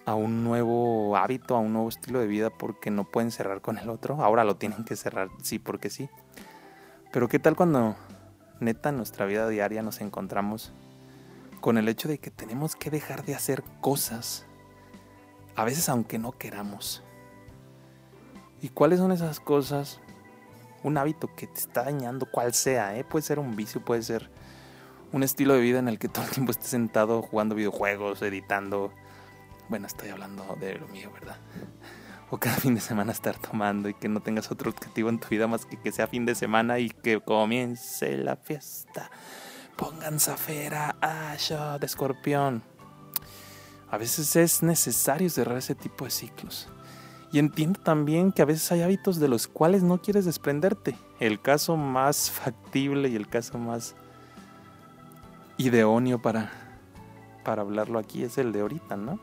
a 0.06 0.16
un 0.16 0.44
nuevo 0.44 1.16
hábito, 1.16 1.56
a 1.56 1.60
un 1.60 1.74
nuevo 1.74 1.90
estilo 1.90 2.20
de 2.20 2.28
vida 2.28 2.50
porque 2.50 2.90
no 2.90 3.04
pueden 3.04 3.32
cerrar 3.32 3.62
con 3.62 3.78
el 3.78 3.90
otro. 3.90 4.22
Ahora 4.24 4.44
lo 4.44 4.56
tienen 4.56 4.84
que 4.84 4.96
cerrar, 4.96 5.30
sí, 5.44 5.60
porque 5.60 5.90
sí. 5.90 6.10
Pero 7.12 7.28
¿qué 7.28 7.40
tal 7.40 7.56
cuando 7.56 7.96
neta 8.62 8.90
en 8.90 8.98
nuestra 8.98 9.26
vida 9.26 9.50
diaria 9.50 9.82
nos 9.82 10.00
encontramos 10.00 10.72
con 11.60 11.78
el 11.78 11.90
hecho 11.90 12.08
de 12.08 12.20
que 12.20 12.32
tenemos 12.32 12.76
que 12.76 12.90
dejar 12.90 13.26
de 13.26 13.36
hacer 13.36 13.64
cosas, 13.82 14.46
a 15.56 15.66
veces 15.66 15.90
aunque 15.90 16.18
no 16.18 16.32
queramos? 16.32 17.04
¿Y 18.62 18.70
cuáles 18.70 19.00
son 19.00 19.12
esas 19.12 19.40
cosas 19.40 20.00
un 20.84 20.98
hábito 20.98 21.30
que 21.36 21.48
te 21.48 21.60
está 21.60 21.84
dañando, 21.84 22.26
cual 22.26 22.54
sea, 22.54 22.98
¿eh? 22.98 23.04
puede 23.04 23.24
ser 23.24 23.40
un 23.40 23.56
vicio, 23.56 23.84
puede 23.84 24.02
ser 24.02 24.30
un 25.12 25.24
estilo 25.24 25.54
de 25.54 25.62
vida 25.62 25.80
en 25.80 25.88
el 25.88 26.00
que 26.00 26.08
todo 26.08 26.26
el 26.26 26.32
tiempo 26.32 26.52
estés 26.52 26.70
sentado 26.70 27.22
jugando 27.22 27.56
videojuegos, 27.56 28.22
editando. 28.22 28.92
Bueno, 29.70 29.88
estoy 29.88 30.10
hablando 30.10 30.58
de 30.60 30.76
lo 30.76 30.88
mío, 30.88 31.12
¿verdad? 31.14 31.38
O 32.34 32.38
cada 32.38 32.56
fin 32.56 32.74
de 32.74 32.80
semana 32.80 33.12
estar 33.12 33.38
tomando 33.38 33.90
y 33.90 33.94
que 33.94 34.08
no 34.08 34.22
tengas 34.22 34.52
otro 34.52 34.72
objetivo 34.72 35.10
en 35.10 35.20
tu 35.20 35.28
vida 35.28 35.48
más 35.48 35.66
que 35.66 35.76
que 35.76 35.92
sea 35.92 36.08
fin 36.08 36.26
de 36.26 36.34
semana 36.34 36.80
y 36.80 36.90
que 36.90 37.20
comience 37.20 38.18
la 38.18 38.38
fiesta. 38.38 39.12
Pongan 39.76 40.18
zafera, 40.18 40.96
ah, 41.02 41.36
yo 41.36 41.78
de 41.78 41.86
escorpión. 41.86 42.64
A 43.90 43.98
veces 43.98 44.38
es 44.38 44.64
necesario 44.64 45.30
cerrar 45.30 45.58
ese 45.58 45.76
tipo 45.76 46.06
de 46.06 46.12
ciclos. 46.12 46.70
Y 47.34 47.40
entiendo 47.40 47.82
también 47.82 48.32
que 48.32 48.42
a 48.42 48.46
veces 48.46 48.72
hay 48.72 48.82
hábitos 48.82 49.20
de 49.20 49.28
los 49.28 49.50
cuales 49.50 49.84
no 49.84 50.02
quieres 50.02 50.24
desprenderte. 50.24 50.96
El 51.20 51.42
caso 51.42 51.76
más 51.76 52.32
factible 52.32 53.10
y 53.10 53.18
el 53.18 53.28
caso 53.28 53.58
más 53.58 53.94
ideóneo 55.58 56.22
para, 56.22 56.50
para 57.44 57.62
hablarlo 57.62 58.00
aquí 58.00 58.24
es 58.24 58.38
el 58.38 58.54
de 58.54 58.62
ahorita, 58.62 58.96
¿no? 58.96 59.20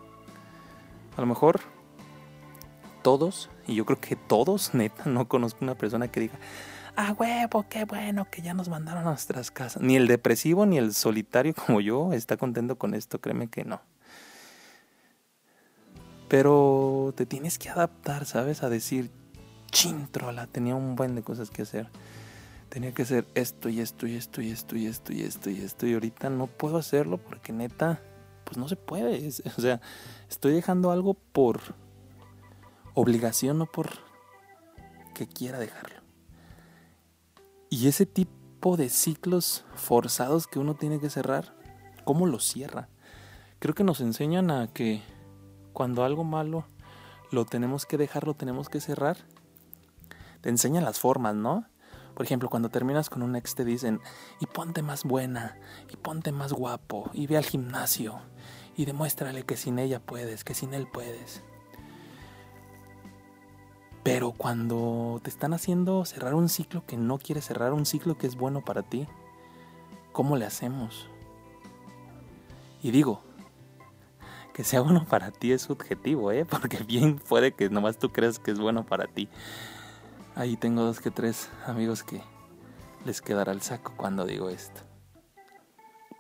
A 1.17 1.23
lo 1.23 1.27
mejor 1.27 1.78
todos, 3.09 3.49
y 3.67 3.75
yo 3.75 3.87
creo 3.87 3.99
que 3.99 4.17
todos, 4.17 4.75
neta, 4.75 5.05
no 5.07 5.29
conozco 5.29 5.61
una 5.63 5.75
persona 5.75 6.09
que 6.09 6.21
diga, 6.21 6.39
ah, 6.95 7.15
huevo, 7.19 7.65
qué 7.71 7.87
bueno 7.87 8.27
que 8.31 8.43
ya 8.43 8.53
nos 8.53 8.69
mandaron 8.69 9.07
a 9.07 9.11
nuestras 9.13 9.51
casas. 9.51 9.83
Ni 9.83 9.97
el 9.97 10.07
depresivo 10.07 10.67
ni 10.67 10.77
el 10.77 10.93
solitario 10.93 11.55
como 11.67 11.81
yo 11.81 12.13
está 12.13 12.37
contento 12.37 12.77
con 12.77 12.93
esto, 12.93 13.19
créeme 13.19 13.49
que 13.49 13.65
no. 13.65 13.81
Pero 16.29 17.15
te 17.17 17.25
tienes 17.25 17.59
que 17.59 17.71
adaptar, 17.71 18.27
¿sabes? 18.27 18.63
A 18.63 18.69
decir, 18.69 19.11
chintrola, 19.71 20.47
tenía 20.47 20.75
un 20.75 20.95
buen 20.95 21.15
de 21.15 21.23
cosas 21.23 21.51
que 21.51 21.63
hacer. 21.63 21.89
Tenía 22.69 22.93
que 22.93 23.05
hacer 23.05 23.25
esto 23.35 23.71
y 23.71 23.81
esto 23.81 24.07
y 24.07 24.17
esto 24.17 24.43
y 24.43 24.51
esto 24.51 24.77
y 24.77 24.85
esto 24.85 25.13
y 25.15 25.23
esto 25.23 25.49
y 25.49 25.61
esto 25.63 25.87
y 25.87 25.95
ahorita 25.95 26.29
no 26.29 26.47
puedo 26.47 26.77
hacerlo 26.77 27.17
porque 27.17 27.55
neta, 27.55 28.03
pues 28.45 28.59
no 28.59 28.69
se 28.69 28.77
puede. 28.77 29.27
o 29.57 29.61
sea, 29.63 29.81
estoy 30.29 30.53
dejando 30.53 30.91
algo 30.91 31.15
por 31.15 31.88
obligación, 32.95 33.59
no 33.59 33.67
por 33.67 33.91
que 35.15 35.27
quiera 35.27 35.59
dejarlo. 35.59 36.01
Y 37.71 37.89
ese 37.89 38.07
tipo 38.07 38.77
de 38.77 38.89
ciclos 38.89 39.65
forzados 39.75 40.47
que 40.47 40.59
uno 40.59 40.75
tiene 40.75 41.01
que 41.01 41.11
cerrar, 41.11 41.55
¿cómo 42.05 42.27
lo 42.27 42.41
cierra? 42.41 42.89
Creo 43.59 43.75
que 43.75 43.85
nos 43.85 44.01
enseñan 44.01 44.51
a 44.51 44.69
que 44.69 45.03
cuando 45.73 46.05
algo 46.05 46.25
malo 46.25 46.67
lo 47.31 47.45
tenemos 47.45 47.85
que 47.85 47.99
dejar, 47.99 48.27
lo 48.27 48.35
tenemos 48.35 48.69
que 48.69 48.81
cerrar, 48.81 49.19
te 50.41 50.49
enseñan 50.49 50.85
las 50.85 50.99
formas, 50.99 51.35
¿no? 51.35 51.67
Por 52.15 52.25
ejemplo, 52.25 52.49
cuando 52.49 52.69
terminas 52.69 53.11
con 53.11 53.23
un 53.23 53.37
ex 53.37 53.55
te 53.55 53.65
dicen, 53.65 54.01
y 54.41 54.47
ponte 54.47 54.83
más 54.83 55.05
buena, 55.05 55.59
y 55.93 55.97
ponte 55.97 56.33
más 56.33 56.53
guapo, 56.53 57.11
y 57.13 57.27
ve 57.27 57.37
al 57.37 57.45
gimnasio, 57.45 58.21
y 58.77 58.87
demuéstrale 58.87 59.45
que 59.45 59.57
sin 59.57 59.79
ella 59.79 60.01
puedes, 60.01 60.43
que 60.43 60.55
sin 60.55 60.75
él 60.75 60.89
puedes. 60.93 61.43
Pero 64.03 64.33
cuando 64.33 65.21
te 65.23 65.31
están 65.31 65.53
haciendo 65.53 66.05
cerrar 66.05 66.35
un 66.35 66.49
ciclo 66.49 66.85
que 66.87 66.97
no 66.97 67.19
quieres 67.19 67.47
cerrar, 67.47 67.73
un 67.73 67.87
ciclo 67.87 68.17
que 68.17 68.27
es 68.27 68.37
bueno 68.37 68.65
para 68.65 68.83
ti, 68.83 69.07
¿cómo 70.13 70.37
le 70.37 70.47
hacemos? 70.47 71.09
Y 72.83 72.91
digo, 72.91 73.23
que 74.59 74.65
sea 74.65 74.81
bueno 74.81 75.05
para 75.05 75.31
ti 75.31 75.53
es 75.53 75.63
subjetivo, 75.63 76.33
¿eh? 76.33 76.45
Porque 76.51 76.79
bien 76.79 77.19
puede 77.19 77.53
que 77.53 77.71
nomás 77.71 77.99
tú 77.99 78.11
creas 78.11 78.39
que 78.39 78.51
es 78.51 78.59
bueno 78.59 78.85
para 78.85 79.07
ti. 79.07 79.29
Ahí 80.35 80.57
tengo 80.57 80.83
dos 80.83 81.01
que 81.01 81.11
tres 81.11 81.49
amigos 81.67 82.03
que 82.03 82.23
les 83.05 83.21
quedará 83.21 83.53
el 83.53 83.63
saco 83.63 83.93
cuando 83.97 84.25
digo 84.25 84.51
esto. 84.51 84.81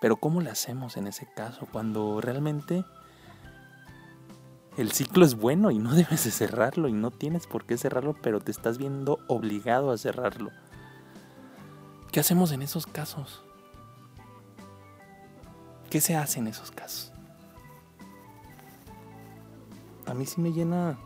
Pero 0.01 0.17
¿cómo 0.17 0.41
le 0.41 0.51
hacemos 0.51 0.97
en 0.97 1.09
ese 1.09 1.27
caso? 1.27 1.67
Cuando 1.73 2.21
realmente 2.21 2.85
el 4.79 4.93
ciclo 4.93 5.27
es 5.27 5.35
bueno 5.35 5.71
y 5.71 5.79
no 5.79 5.95
debes 5.95 6.25
de 6.25 6.31
cerrarlo 6.31 6.89
y 6.89 6.93
no 6.93 7.11
tienes 7.11 7.47
por 7.47 7.67
qué 7.67 7.77
cerrarlo, 7.77 8.15
pero 8.23 8.41
te 8.41 8.51
estás 8.51 8.79
viendo 8.79 9.19
obligado 9.29 9.91
a 9.91 9.99
cerrarlo. 9.99 10.51
¿Qué 12.11 12.21
hacemos 12.21 12.53
en 12.53 12.63
esos 12.63 12.87
casos? 12.87 13.43
¿Qué 15.91 16.01
se 16.01 16.17
hace 16.17 16.39
en 16.39 16.47
esos 16.47 16.71
casos? 16.71 17.13
a 20.09 20.15
mí 20.15 20.25
sí 20.25 20.41
me 20.41 20.53
llena 20.53 20.99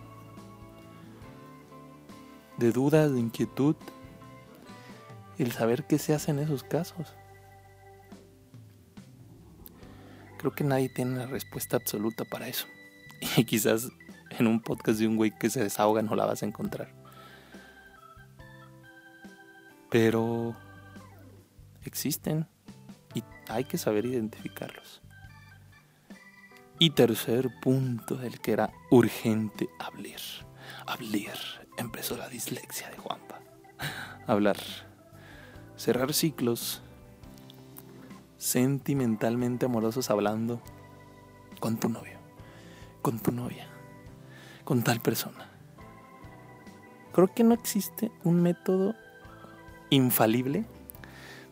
de 2.57 2.71
dudas, 2.71 3.13
de 3.13 3.19
inquietud, 3.19 3.75
el 5.39 5.51
saber 5.51 5.87
qué 5.89 5.99
se 5.99 6.15
hace 6.15 6.31
en 6.31 6.39
esos 6.39 6.63
casos. 6.63 7.13
Creo 10.39 10.53
que 10.53 10.63
nadie 10.63 10.89
tiene 10.89 11.15
una 11.15 11.27
respuesta 11.27 11.77
absoluta 11.77 12.25
para 12.25 12.47
eso. 12.47 12.67
Y 13.37 13.45
quizás 13.45 13.89
en 14.31 14.47
un 14.47 14.61
podcast 14.61 14.99
de 14.99 15.07
un 15.07 15.17
güey 15.17 15.31
que 15.31 15.51
se 15.51 15.63
desahoga 15.63 16.03
no 16.03 16.15
la 16.15 16.27
vas 16.27 16.43
a 16.43 16.47
encontrar. 16.47 16.93
Pero 19.91 20.57
existen 21.85 22.47
y 23.15 23.23
hay 23.49 23.65
que 23.65 23.79
saber 23.79 24.07
identificarlos. 24.07 25.03
Y 26.79 26.91
tercer 26.91 27.51
punto 27.61 28.17
del 28.17 28.41
que 28.41 28.53
era 28.53 28.73
urgente 28.91 29.69
hablar. 29.79 30.21
Hablar. 30.87 31.39
Empezó 31.77 32.17
la 32.17 32.29
dislexia 32.29 32.91
de 32.91 32.97
Juanpa. 32.97 33.41
Hablar. 34.27 34.57
Cerrar 35.77 36.13
ciclos 36.13 36.83
sentimentalmente 38.37 39.67
amorosos 39.67 40.11
hablando 40.11 40.61
con 41.61 41.79
tu 41.79 41.89
novio, 41.89 42.19
con 43.03 43.19
tu 43.19 43.33
novia, 43.33 43.67
con 44.65 44.83
tal 44.83 45.01
persona. 45.01 45.49
Creo 47.13 47.29
que 47.35 47.45
no 47.45 47.53
existe 47.53 48.11
un 48.25 48.41
método 48.41 48.95
infalible. 49.91 50.65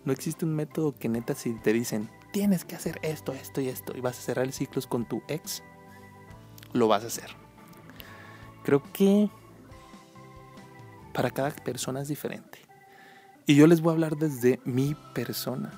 No 0.05 0.13
existe 0.13 0.47
un 0.47 0.55
método 0.55 0.97
que 0.99 1.11
neta 1.11 1.35
si 1.35 1.53
te 1.53 1.75
dicen, 1.75 2.09
tienes 2.33 2.65
que 2.65 2.75
hacer 2.75 2.99
esto, 3.03 3.33
esto 3.33 3.61
y 3.61 3.69
esto, 3.69 3.95
y 3.95 4.01
vas 4.01 4.19
a 4.19 4.23
cerrar 4.23 4.51
ciclos 4.53 4.87
con 4.87 5.05
tu 5.07 5.23
ex, 5.29 5.63
lo 6.73 6.89
vas 6.89 7.05
a 7.05 7.09
hacer. 7.09 7.29
Creo 8.65 8.83
que 8.93 9.29
para 11.13 11.31
cada 11.31 11.51
persona 11.51 12.01
es 12.01 12.09
diferente. 12.09 12.59
Y 13.47 13.57
yo 13.57 13.67
les 13.67 13.81
voy 13.81 13.91
a 13.91 13.95
hablar 13.95 14.17
desde 14.17 14.61
mi 14.65 14.97
persona. 15.15 15.73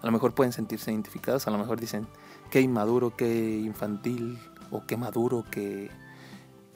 A 0.00 0.06
lo 0.06 0.10
mejor 0.10 0.34
pueden 0.34 0.52
sentirse 0.52 0.90
identificados, 0.90 1.46
a 1.46 1.50
lo 1.50 1.58
mejor 1.58 1.78
dicen, 1.78 2.08
qué 2.52 2.60
inmaduro, 2.60 3.16
qué 3.16 3.60
infantil, 3.64 4.38
o 4.70 4.84
qué 4.86 4.98
maduro, 4.98 5.42
qué, 5.50 5.90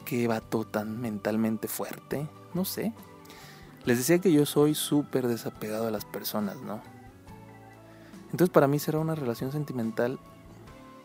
qué 0.06 0.26
vato 0.26 0.64
tan 0.64 1.02
mentalmente 1.02 1.68
fuerte. 1.68 2.26
No 2.54 2.64
sé. 2.64 2.94
Les 3.84 3.98
decía 3.98 4.18
que 4.18 4.32
yo 4.32 4.46
soy 4.46 4.74
súper 4.74 5.26
desapegado 5.26 5.86
a 5.86 5.90
las 5.90 6.06
personas, 6.06 6.56
¿no? 6.62 6.80
Entonces 8.30 8.48
para 8.48 8.66
mí 8.68 8.78
será 8.78 9.00
una 9.00 9.14
relación 9.14 9.52
sentimental, 9.52 10.18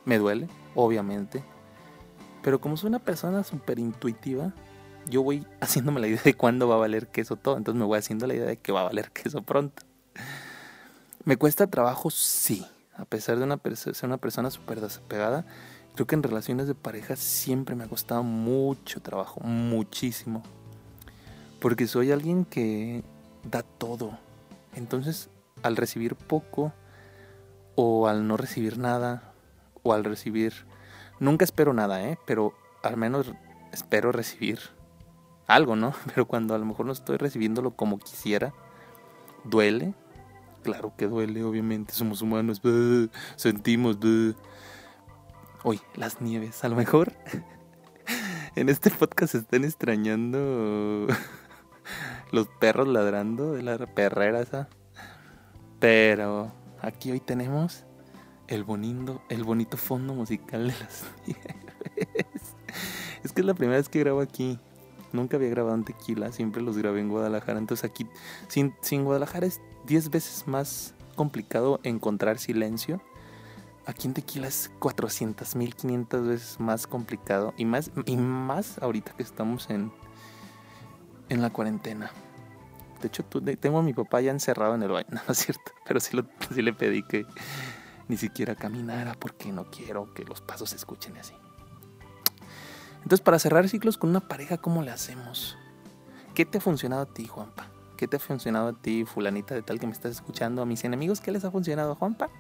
me 0.05 0.17
duele, 0.17 0.47
obviamente. 0.73 1.43
Pero 2.41 2.61
como 2.61 2.77
soy 2.77 2.87
una 2.87 2.99
persona 2.99 3.43
súper 3.43 3.77
intuitiva, 3.77 4.53
yo 5.09 5.21
voy 5.21 5.45
haciéndome 5.59 5.99
la 5.99 6.07
idea 6.07 6.21
de 6.23 6.33
cuándo 6.33 6.69
va 6.69 6.75
a 6.75 6.79
valer 6.79 7.07
queso 7.07 7.35
todo. 7.35 7.57
Entonces 7.57 7.77
me 7.77 7.85
voy 7.85 7.99
haciendo 7.99 8.25
la 8.25 8.35
idea 8.35 8.47
de 8.47 8.55
que 8.55 8.71
va 8.71 8.79
a 8.79 8.85
valer 8.85 9.11
queso 9.13 9.41
pronto. 9.41 9.83
¿Me 11.25 11.35
cuesta 11.35 11.67
trabajo? 11.67 12.09
Sí. 12.09 12.65
A 13.01 13.05
pesar 13.05 13.39
de 13.39 13.43
una 13.43 13.60
ser 13.75 13.96
una 14.03 14.17
persona 14.17 14.51
súper 14.51 14.79
desapegada, 14.79 15.43
creo 15.96 16.05
que 16.05 16.13
en 16.13 16.22
relaciones 16.22 16.67
de 16.67 16.75
pareja 16.75 17.15
siempre 17.15 17.75
me 17.75 17.84
ha 17.84 17.88
costado 17.88 18.22
mucho 18.22 19.01
trabajo, 19.01 19.41
muchísimo. 19.41 20.43
Porque 21.60 21.88
soy 21.88 22.12
alguien 22.12 22.46
que 22.46 23.03
da 23.43 23.63
todo. 23.63 24.20
Entonces, 24.75 25.31
al 25.63 25.77
recibir 25.77 26.15
poco, 26.15 26.74
o 27.75 28.08
al 28.08 28.27
no 28.27 28.38
recibir 28.38 28.77
nada, 28.77 29.34
o 29.81 29.93
al 29.93 30.03
recibir... 30.03 30.53
Nunca 31.20 31.43
espero 31.43 31.74
nada, 31.74 32.03
¿eh? 32.03 32.20
Pero 32.27 32.53
al 32.84 32.98
menos 32.98 33.31
espero 33.72 34.12
recibir 34.12 34.60
algo, 35.48 35.75
¿no? 35.75 35.96
Pero 36.05 36.27
cuando 36.27 36.53
a 36.53 36.60
lo 36.60 36.65
mejor 36.65 36.86
no 36.86 36.91
estoy 36.91 37.17
recibiéndolo 37.17 37.72
como 37.72 37.98
quisiera, 37.98 38.53
duele. 39.43 39.96
Claro 40.63 40.93
que 40.95 41.07
duele, 41.07 41.43
obviamente, 41.43 41.93
somos 41.93 42.21
humanos, 42.21 42.61
sentimos. 43.35 43.97
Uy, 45.63 45.79
las 45.95 46.21
nieves, 46.21 46.63
a 46.63 46.69
lo 46.69 46.75
mejor 46.75 47.13
en 48.55 48.69
este 48.69 48.89
podcast 48.89 49.33
se 49.33 49.37
están 49.39 49.63
extrañando 49.63 51.07
los 52.31 52.47
perros 52.59 52.87
ladrando 52.87 53.53
de 53.53 53.63
la 53.63 53.77
perrera 53.77 54.41
esa. 54.41 54.69
Pero 55.79 56.51
aquí 56.81 57.11
hoy 57.11 57.19
tenemos 57.19 57.85
el 58.47 58.63
bonito, 58.63 59.21
el 59.29 59.43
bonito 59.43 59.77
fondo 59.77 60.13
musical 60.13 60.67
de 60.67 60.74
las 60.79 61.05
nieves. 61.25 62.55
Es 63.24 63.31
que 63.31 63.41
es 63.41 63.47
la 63.47 63.53
primera 63.53 63.77
vez 63.77 63.89
que 63.89 64.00
grabo 64.00 64.21
aquí. 64.21 64.59
Nunca 65.13 65.37
había 65.37 65.50
grabado 65.50 65.75
en 65.75 65.83
Tequila, 65.83 66.31
siempre 66.31 66.61
los 66.61 66.77
grabé 66.77 67.01
en 67.01 67.09
Guadalajara. 67.09 67.59
Entonces 67.59 67.83
aquí, 67.83 68.07
sin, 68.47 68.74
sin 68.81 69.03
Guadalajara 69.03 69.45
es 69.45 69.59
10 69.85 70.09
veces 70.09 70.48
más 70.48 70.94
complicado 71.15 71.79
encontrar 71.83 72.39
silencio. 72.39 73.01
Aquí 73.85 74.07
en 74.07 74.13
Tequila 74.13 74.48
es 74.48 74.72
400 74.79 75.55
mil, 75.55 75.75
500 75.75 76.27
veces 76.27 76.59
más 76.59 76.87
complicado. 76.87 77.53
Y 77.57 77.65
más, 77.65 77.91
y 78.05 78.17
más 78.17 78.77
ahorita 78.79 79.13
que 79.13 79.24
estamos 79.24 79.70
en, 79.70 79.91
en 81.29 81.41
la 81.41 81.50
cuarentena. 81.50 82.11
De 83.01 83.07
hecho, 83.07 83.24
tengo 83.24 83.79
a 83.79 83.83
mi 83.83 83.94
papá 83.94 84.22
ya 84.22 84.31
encerrado 84.31 84.75
en 84.75 84.83
el 84.83 84.89
baño, 84.89 85.07
no 85.27 85.31
es 85.31 85.37
cierto. 85.37 85.72
Pero 85.85 86.00
sí, 86.00 86.15
le 86.61 86.74
pedí 86.74 87.03
que 87.03 87.25
ni 88.07 88.17
siquiera 88.17 88.55
caminara 88.55 89.13
porque 89.13 89.51
no 89.51 89.70
quiero 89.72 90.13
que 90.13 90.24
los 90.24 90.41
pasos 90.41 90.70
se 90.70 90.75
escuchen 90.75 91.17
así. 91.17 91.33
Entonces, 92.98 93.22
para 93.22 93.39
cerrar 93.39 93.67
ciclos 93.67 93.98
con 93.98 94.11
una 94.11 94.20
pareja, 94.20 94.57
¿cómo 94.57 94.83
le 94.83 94.91
hacemos? 94.91 95.57
¿Qué 96.35 96.46
te 96.46 96.59
ha 96.59 96.61
funcionado 96.61 97.01
a 97.01 97.05
ti, 97.07 97.25
Juanpa? 97.25 97.67
¿Qué 98.01 98.07
te 98.07 98.18
ha 98.18 98.20
funcionado 98.20 98.70
a 98.70 98.74
ti, 98.74 99.05
fulanita 99.05 99.53
de 99.53 99.61
tal 99.61 99.79
que 99.79 99.85
me 99.85 99.94
estás 99.94 100.14
escuchando? 100.14 100.64
A 100.64 100.66
mis 100.66 100.83
enemigos, 100.83 101.22
¿qué 101.22 101.31
les 101.31 101.46
ha 101.46 101.51
funcionado, 101.51 101.94
Juanpa? 101.94 102.31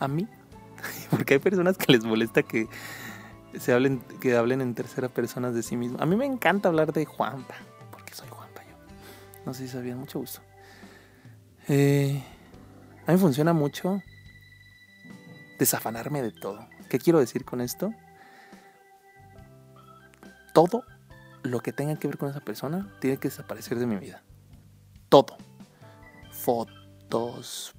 A 0.00 0.08
mí. 0.08 0.26
Porque 1.10 1.34
hay 1.34 1.38
personas 1.38 1.76
que 1.76 1.92
les 1.92 2.02
molesta 2.02 2.42
que 2.42 2.66
se 3.58 3.74
hablen, 3.74 4.00
que 4.22 4.34
hablen 4.34 4.62
en 4.62 4.74
tercera 4.74 5.10
persona 5.10 5.50
de 5.50 5.62
sí 5.62 5.76
mismo. 5.76 5.98
A 6.00 6.06
mí 6.06 6.16
me 6.16 6.24
encanta 6.24 6.70
hablar 6.70 6.94
de 6.94 7.04
Juanpa, 7.04 7.56
porque 7.90 8.14
soy 8.14 8.28
Juanpa 8.30 8.62
yo. 8.62 8.74
No 9.44 9.52
sé 9.52 9.66
si 9.66 9.68
sabían, 9.68 9.98
mucho 9.98 10.18
gusto. 10.18 10.40
Eh, 11.68 12.24
a 13.06 13.12
mí 13.12 13.18
funciona 13.18 13.52
mucho 13.52 14.02
desafanarme 15.58 16.22
de 16.22 16.32
todo. 16.32 16.66
¿Qué 16.88 16.98
quiero 16.98 17.18
decir 17.18 17.44
con 17.44 17.60
esto? 17.60 17.92
todo 20.56 20.84
lo 21.42 21.60
que 21.60 21.70
tenga 21.70 21.98
que 21.98 22.08
ver 22.08 22.16
con 22.16 22.30
esa 22.30 22.40
persona 22.40 22.90
tiene 22.98 23.18
que 23.18 23.28
desaparecer 23.28 23.78
de 23.78 23.84
mi 23.84 23.96
vida. 23.96 24.22
Todo. 25.08 25.36
Fotos. 26.30 27.74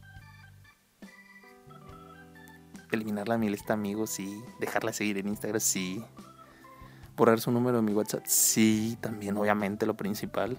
Eliminarla 2.91 3.35
de 3.35 3.39
mi 3.39 3.49
lista 3.49 3.73
amigos, 3.73 4.11
sí. 4.11 4.41
Dejarla 4.59 4.93
seguir 4.93 5.17
en 5.17 5.27
Instagram, 5.27 5.59
sí. 5.59 6.03
Borrar 7.15 7.39
su 7.39 7.51
número 7.51 7.77
de 7.77 7.83
mi 7.83 7.93
WhatsApp, 7.93 8.25
sí. 8.25 8.97
También, 9.01 9.35
obviamente, 9.37 9.85
lo 9.85 9.95
principal. 9.95 10.57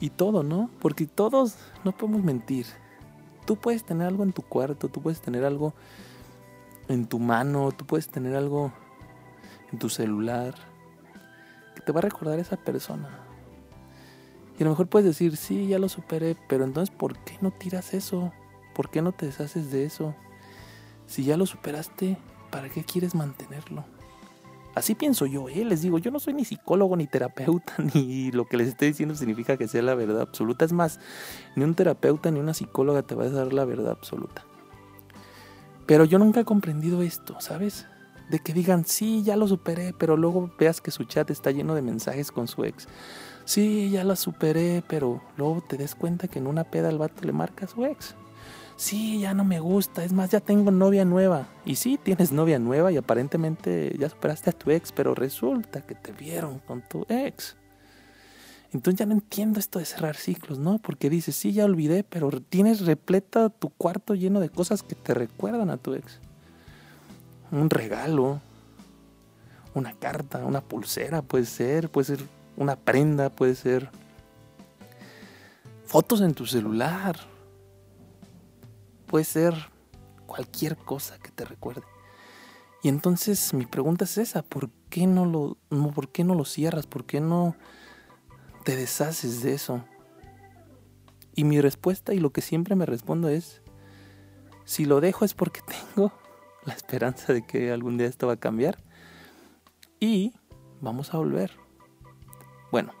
Y 0.00 0.10
todo, 0.10 0.42
¿no? 0.42 0.70
Porque 0.80 1.06
todos 1.06 1.56
no 1.84 1.92
podemos 1.92 2.22
mentir. 2.22 2.66
Tú 3.46 3.56
puedes 3.56 3.84
tener 3.84 4.06
algo 4.06 4.22
en 4.22 4.32
tu 4.32 4.42
cuarto, 4.42 4.88
tú 4.88 5.02
puedes 5.02 5.20
tener 5.20 5.44
algo 5.44 5.74
en 6.88 7.06
tu 7.06 7.18
mano, 7.18 7.70
tú 7.72 7.84
puedes 7.84 8.08
tener 8.08 8.34
algo 8.34 8.72
en 9.72 9.78
tu 9.78 9.88
celular, 9.88 10.54
que 11.74 11.80
te 11.82 11.92
va 11.92 11.98
a 11.98 12.02
recordar 12.02 12.38
esa 12.38 12.56
persona. 12.56 13.31
Y 14.58 14.62
a 14.62 14.64
lo 14.64 14.70
mejor 14.70 14.88
puedes 14.88 15.06
decir, 15.06 15.36
sí, 15.36 15.66
ya 15.66 15.78
lo 15.78 15.88
superé, 15.88 16.36
pero 16.48 16.64
entonces, 16.64 16.94
¿por 16.94 17.18
qué 17.24 17.38
no 17.40 17.50
tiras 17.50 17.94
eso? 17.94 18.32
¿Por 18.74 18.90
qué 18.90 19.02
no 19.02 19.12
te 19.12 19.26
deshaces 19.26 19.70
de 19.70 19.84
eso? 19.84 20.14
Si 21.06 21.24
ya 21.24 21.36
lo 21.36 21.46
superaste, 21.46 22.18
¿para 22.50 22.68
qué 22.68 22.84
quieres 22.84 23.14
mantenerlo? 23.14 23.84
Así 24.74 24.94
pienso 24.94 25.26
yo, 25.26 25.48
¿eh? 25.48 25.64
Les 25.64 25.82
digo, 25.82 25.98
yo 25.98 26.10
no 26.10 26.18
soy 26.18 26.32
ni 26.32 26.44
psicólogo, 26.44 26.96
ni 26.96 27.06
terapeuta, 27.06 27.74
ni 27.94 28.30
lo 28.30 28.46
que 28.46 28.56
les 28.56 28.68
estoy 28.68 28.88
diciendo 28.88 29.14
significa 29.14 29.56
que 29.56 29.68
sea 29.68 29.82
la 29.82 29.94
verdad 29.94 30.20
absoluta. 30.20 30.64
Es 30.64 30.72
más, 30.72 31.00
ni 31.56 31.64
un 31.64 31.74
terapeuta 31.74 32.30
ni 32.30 32.40
una 32.40 32.54
psicóloga 32.54 33.02
te 33.02 33.14
va 33.14 33.24
a 33.24 33.30
dar 33.30 33.52
la 33.52 33.64
verdad 33.64 33.90
absoluta. 33.90 34.44
Pero 35.86 36.04
yo 36.04 36.18
nunca 36.18 36.40
he 36.40 36.44
comprendido 36.44 37.02
esto, 37.02 37.40
¿sabes? 37.40 37.86
de 38.32 38.38
que 38.38 38.54
digan, 38.54 38.86
sí, 38.86 39.22
ya 39.22 39.36
lo 39.36 39.46
superé, 39.46 39.92
pero 39.92 40.16
luego 40.16 40.50
veas 40.58 40.80
que 40.80 40.90
su 40.90 41.04
chat 41.04 41.30
está 41.30 41.50
lleno 41.50 41.74
de 41.74 41.82
mensajes 41.82 42.32
con 42.32 42.48
su 42.48 42.64
ex. 42.64 42.88
Sí, 43.44 43.90
ya 43.90 44.04
la 44.04 44.16
superé, 44.16 44.82
pero 44.88 45.22
luego 45.36 45.62
te 45.62 45.76
des 45.76 45.94
cuenta 45.94 46.28
que 46.28 46.38
en 46.38 46.46
una 46.46 46.64
peda 46.64 46.88
al 46.88 46.98
vato 46.98 47.24
le 47.24 47.32
marca 47.32 47.64
a 47.64 47.68
su 47.68 47.84
ex. 47.84 48.14
Sí, 48.76 49.20
ya 49.20 49.34
no 49.34 49.44
me 49.44 49.60
gusta, 49.60 50.04
es 50.04 50.12
más, 50.12 50.30
ya 50.30 50.40
tengo 50.40 50.70
novia 50.70 51.04
nueva. 51.04 51.46
Y 51.64 51.76
sí, 51.76 51.98
tienes 52.02 52.32
novia 52.32 52.58
nueva 52.58 52.90
y 52.90 52.96
aparentemente 52.96 53.94
ya 53.98 54.08
superaste 54.08 54.50
a 54.50 54.52
tu 54.52 54.70
ex, 54.70 54.92
pero 54.92 55.14
resulta 55.14 55.82
que 55.82 55.94
te 55.94 56.12
vieron 56.12 56.58
con 56.60 56.82
tu 56.82 57.04
ex. 57.08 57.56
Entonces 58.72 58.98
ya 58.98 59.06
no 59.06 59.12
entiendo 59.12 59.60
esto 59.60 59.78
de 59.78 59.84
cerrar 59.84 60.16
ciclos, 60.16 60.58
¿no? 60.58 60.78
Porque 60.78 61.10
dices, 61.10 61.36
sí, 61.36 61.52
ya 61.52 61.66
olvidé, 61.66 62.04
pero 62.04 62.30
tienes 62.40 62.86
repleta 62.86 63.50
tu 63.50 63.68
cuarto 63.68 64.14
lleno 64.14 64.40
de 64.40 64.48
cosas 64.48 64.82
que 64.82 64.94
te 64.94 65.12
recuerdan 65.12 65.68
a 65.68 65.76
tu 65.76 65.94
ex 65.94 66.20
un 67.52 67.70
regalo, 67.70 68.40
una 69.74 69.92
carta, 69.92 70.44
una 70.44 70.60
pulsera, 70.60 71.22
puede 71.22 71.44
ser, 71.44 71.90
puede 71.90 72.06
ser 72.06 72.20
una 72.56 72.76
prenda, 72.76 73.30
puede 73.30 73.54
ser 73.54 73.90
fotos 75.84 76.20
en 76.20 76.34
tu 76.34 76.46
celular, 76.46 77.16
puede 79.06 79.24
ser 79.24 79.54
cualquier 80.26 80.76
cosa 80.76 81.18
que 81.18 81.30
te 81.30 81.44
recuerde. 81.44 81.82
Y 82.82 82.88
entonces 82.88 83.54
mi 83.54 83.66
pregunta 83.66 84.04
es 84.04 84.18
esa, 84.18 84.42
¿por 84.42 84.70
qué 84.90 85.06
no 85.06 85.24
lo, 85.24 85.56
¿por 85.92 86.10
qué 86.10 86.24
no 86.24 86.34
lo 86.34 86.44
cierras? 86.44 86.86
¿Por 86.86 87.04
qué 87.04 87.20
no 87.20 87.54
te 88.64 88.74
deshaces 88.74 89.42
de 89.42 89.54
eso? 89.54 89.84
Y 91.34 91.44
mi 91.44 91.60
respuesta 91.60 92.12
y 92.12 92.18
lo 92.18 92.30
que 92.30 92.40
siempre 92.40 92.74
me 92.74 92.86
respondo 92.86 93.28
es, 93.28 93.62
si 94.64 94.84
lo 94.84 95.00
dejo 95.00 95.24
es 95.24 95.34
porque 95.34 95.60
tengo 95.94 96.12
la 96.64 96.74
esperanza 96.74 97.32
de 97.32 97.46
que 97.46 97.70
algún 97.70 97.98
día 97.98 98.06
esto 98.06 98.26
va 98.26 98.34
a 98.34 98.40
cambiar 98.40 98.78
y 100.00 100.32
vamos 100.80 101.14
a 101.14 101.18
volver. 101.18 101.61
Bueno, 102.72 102.92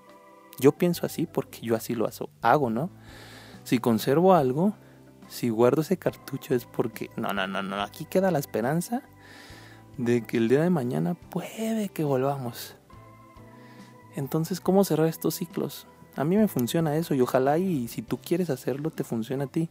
yo 0.60 0.72
pienso 0.72 1.06
así 1.06 1.26
porque 1.26 1.60
yo 1.62 1.74
así 1.74 1.94
lo 1.94 2.08
hago, 2.42 2.70
¿no? 2.70 2.90
Si 3.64 3.78
conservo 3.78 4.34
algo, 4.34 4.74
si 5.28 5.48
guardo 5.48 5.80
ese 5.80 5.96
cartucho 5.96 6.54
es 6.54 6.66
porque, 6.66 7.10
no, 7.16 7.32
no, 7.32 7.46
no, 7.46 7.62
no, 7.62 7.80
aquí 7.80 8.04
queda 8.04 8.30
la 8.30 8.38
esperanza 8.38 9.02
de 9.96 10.22
que 10.22 10.36
el 10.36 10.48
día 10.48 10.62
de 10.62 10.70
mañana 10.70 11.14
puede 11.14 11.88
que 11.88 12.04
volvamos. 12.04 12.76
Entonces, 14.14 14.60
¿cómo 14.60 14.84
cerrar 14.84 15.08
estos 15.08 15.36
ciclos? 15.36 15.86
A 16.16 16.24
mí 16.24 16.36
me 16.36 16.48
funciona 16.48 16.96
eso 16.96 17.14
y 17.14 17.22
ojalá 17.22 17.56
y 17.56 17.88
si 17.88 18.02
tú 18.02 18.18
quieres 18.18 18.50
hacerlo 18.50 18.90
te 18.90 19.04
funcione 19.04 19.44
a 19.44 19.46
ti. 19.46 19.70